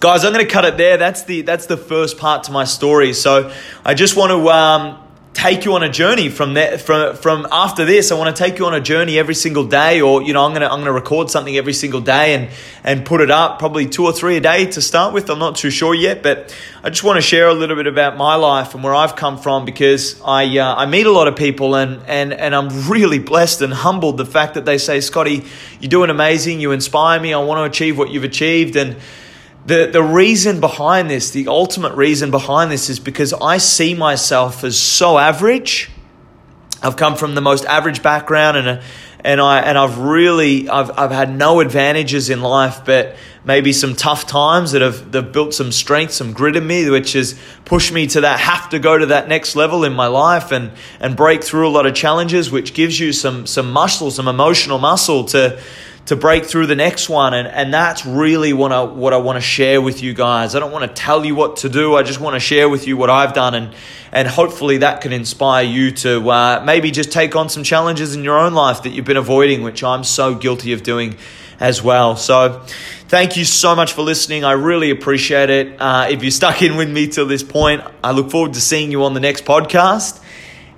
guys 0.00 0.24
i'm 0.24 0.32
going 0.32 0.44
to 0.44 0.50
cut 0.50 0.64
it 0.64 0.78
there 0.78 0.96
that's 0.96 1.24
the 1.24 1.42
that's 1.42 1.66
the 1.66 1.76
first 1.76 2.16
part 2.16 2.44
to 2.44 2.50
my 2.50 2.64
story 2.64 3.12
so 3.12 3.52
i 3.84 3.92
just 3.92 4.16
want 4.16 4.30
to 4.30 4.48
um, 4.48 4.98
take 5.34 5.64
you 5.64 5.74
on 5.74 5.82
a 5.82 5.88
journey 5.88 6.28
from 6.28 6.54
there 6.54 6.78
from 6.78 7.16
from 7.16 7.46
after 7.50 7.84
this. 7.84 8.12
I 8.12 8.16
want 8.16 8.34
to 8.34 8.42
take 8.42 8.58
you 8.58 8.66
on 8.66 8.74
a 8.74 8.80
journey 8.80 9.18
every 9.18 9.34
single 9.34 9.64
day 9.64 10.00
or 10.00 10.22
you 10.22 10.32
know 10.32 10.44
i'm 10.44 10.52
going 10.52 10.60
to 10.60 10.66
i'm 10.66 10.76
going 10.80 10.86
to 10.86 10.92
record 10.92 11.30
something 11.30 11.56
every 11.56 11.72
single 11.72 12.00
day 12.00 12.34
and 12.34 12.50
and 12.84 13.06
put 13.06 13.20
it 13.20 13.30
up 13.30 13.58
probably 13.58 13.86
two 13.86 14.04
or 14.04 14.12
three 14.12 14.36
a 14.36 14.40
day 14.40 14.66
to 14.66 14.82
start 14.82 15.14
with. 15.14 15.30
I'm 15.30 15.38
not 15.38 15.56
too 15.56 15.70
sure 15.70 15.94
yet 15.94 16.22
but 16.22 16.54
i 16.84 16.90
just 16.90 17.02
want 17.02 17.16
to 17.16 17.22
share 17.22 17.48
a 17.48 17.54
little 17.54 17.76
bit 17.76 17.86
about 17.86 18.16
my 18.16 18.34
life 18.34 18.74
and 18.74 18.84
where 18.84 18.94
i've 18.94 19.16
come 19.16 19.38
from 19.38 19.64
because 19.64 20.20
i 20.22 20.58
uh, 20.58 20.74
i 20.74 20.86
meet 20.86 21.06
a 21.06 21.12
lot 21.12 21.28
of 21.28 21.36
people 21.36 21.74
and 21.74 22.02
and 22.06 22.32
and 22.32 22.54
i'm 22.54 22.90
really 22.90 23.18
blessed 23.18 23.62
and 23.62 23.72
humbled 23.72 24.16
the 24.16 24.26
fact 24.26 24.54
that 24.54 24.64
they 24.64 24.78
say 24.78 25.00
scotty 25.00 25.44
you're 25.82 25.90
doing 25.90 26.10
amazing. 26.10 26.60
You 26.60 26.70
inspire 26.70 27.18
me. 27.18 27.34
I 27.34 27.40
want 27.40 27.58
to 27.58 27.64
achieve 27.64 27.98
what 27.98 28.10
you've 28.10 28.22
achieved. 28.22 28.76
And 28.76 28.94
the, 29.64 29.90
the 29.92 30.02
reason 30.02 30.60
behind 30.60 31.08
this, 31.08 31.30
the 31.30 31.48
ultimate 31.48 31.94
reason 31.94 32.30
behind 32.30 32.70
this, 32.70 32.90
is 32.90 32.98
because 32.98 33.32
I 33.32 33.58
see 33.58 33.94
myself 33.94 34.64
as 34.64 34.78
so 34.78 35.18
average. 35.18 35.90
I've 36.82 36.96
come 36.96 37.14
from 37.14 37.34
the 37.34 37.40
most 37.40 37.64
average 37.66 38.02
background, 38.02 38.56
and 38.56 38.82
and 39.24 39.40
I 39.40 39.60
and 39.60 39.78
I've 39.78 39.98
really 39.98 40.68
I've 40.68 40.90
I've 40.98 41.12
had 41.12 41.36
no 41.36 41.60
advantages 41.60 42.28
in 42.28 42.40
life, 42.40 42.80
but 42.84 43.14
maybe 43.44 43.72
some 43.72 43.94
tough 43.94 44.26
times 44.26 44.72
that 44.72 44.82
have 44.82 45.12
they've 45.12 45.30
built 45.32 45.54
some 45.54 45.70
strength, 45.70 46.12
some 46.12 46.32
grit 46.32 46.56
in 46.56 46.66
me, 46.66 46.90
which 46.90 47.12
has 47.12 47.38
pushed 47.64 47.92
me 47.92 48.08
to 48.08 48.22
that 48.22 48.40
have 48.40 48.68
to 48.70 48.80
go 48.80 48.98
to 48.98 49.06
that 49.06 49.28
next 49.28 49.54
level 49.54 49.84
in 49.84 49.92
my 49.92 50.08
life 50.08 50.50
and 50.50 50.72
and 50.98 51.16
break 51.16 51.44
through 51.44 51.68
a 51.68 51.70
lot 51.70 51.86
of 51.86 51.94
challenges, 51.94 52.50
which 52.50 52.74
gives 52.74 52.98
you 52.98 53.12
some 53.12 53.46
some 53.46 53.70
muscle, 53.70 54.10
some 54.10 54.26
emotional 54.26 54.78
muscle 54.78 55.24
to 55.26 55.60
to 56.06 56.16
break 56.16 56.44
through 56.44 56.66
the 56.66 56.74
next 56.74 57.08
one. 57.08 57.32
And, 57.34 57.46
and 57.46 57.72
that's 57.72 58.04
really 58.04 58.52
what 58.52 58.72
I, 58.72 58.82
what 58.82 59.12
I 59.12 59.18
want 59.18 59.36
to 59.36 59.40
share 59.40 59.80
with 59.80 60.02
you 60.02 60.14
guys. 60.14 60.54
I 60.54 60.58
don't 60.58 60.72
want 60.72 60.84
to 60.84 61.02
tell 61.02 61.24
you 61.24 61.34
what 61.34 61.58
to 61.58 61.68
do. 61.68 61.94
I 61.94 62.02
just 62.02 62.20
want 62.20 62.34
to 62.34 62.40
share 62.40 62.68
with 62.68 62.86
you 62.86 62.96
what 62.96 63.10
I've 63.10 63.32
done. 63.32 63.54
And, 63.54 63.74
and 64.10 64.26
hopefully 64.26 64.78
that 64.78 65.00
can 65.00 65.12
inspire 65.12 65.64
you 65.64 65.90
to 65.92 66.28
uh, 66.30 66.62
maybe 66.64 66.90
just 66.90 67.12
take 67.12 67.36
on 67.36 67.48
some 67.48 67.62
challenges 67.62 68.14
in 68.14 68.24
your 68.24 68.38
own 68.38 68.52
life 68.54 68.82
that 68.82 68.90
you've 68.90 69.04
been 69.04 69.16
avoiding, 69.16 69.62
which 69.62 69.84
I'm 69.84 70.04
so 70.04 70.34
guilty 70.34 70.72
of 70.72 70.82
doing 70.82 71.16
as 71.60 71.82
well. 71.82 72.16
So 72.16 72.62
thank 73.08 73.36
you 73.36 73.44
so 73.44 73.76
much 73.76 73.92
for 73.92 74.02
listening. 74.02 74.42
I 74.44 74.52
really 74.52 74.90
appreciate 74.90 75.50
it. 75.50 75.80
Uh, 75.80 76.08
if 76.10 76.24
you 76.24 76.30
stuck 76.30 76.60
in 76.62 76.76
with 76.76 76.90
me 76.90 77.06
till 77.06 77.26
this 77.26 77.44
point, 77.44 77.82
I 78.02 78.10
look 78.10 78.30
forward 78.30 78.54
to 78.54 78.60
seeing 78.60 78.90
you 78.90 79.04
on 79.04 79.14
the 79.14 79.20
next 79.20 79.44
podcast. 79.44 80.21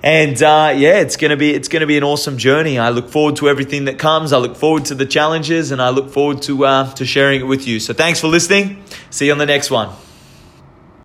And 0.05 0.41
uh, 0.43 0.71
yeah, 0.77 0.99
it's 0.99 1.17
gonna 1.17 1.35
be 1.35 1.51
it's 1.51 1.67
gonna 1.67 1.87
be 1.87 1.97
an 1.97 2.03
awesome 2.03 2.37
journey. 2.37 2.77
I 2.77 2.89
look 2.89 3.09
forward 3.09 3.37
to 3.37 3.49
everything 3.49 3.85
that 3.85 3.97
comes. 3.97 4.33
I 4.33 4.37
look 4.37 4.55
forward 4.55 4.85
to 4.85 4.95
the 4.95 5.07
challenges, 5.07 5.71
and 5.71 5.81
I 5.81 5.89
look 5.89 6.11
forward 6.11 6.43
to 6.43 6.63
uh, 6.63 6.93
to 6.93 7.05
sharing 7.05 7.41
it 7.41 7.45
with 7.45 7.65
you. 7.65 7.79
So 7.79 7.91
thanks 7.91 8.21
for 8.21 8.27
listening. 8.27 8.83
See 9.09 9.25
you 9.25 9.31
on 9.31 9.39
the 9.39 9.47
next 9.47 9.71
one. 9.71 9.89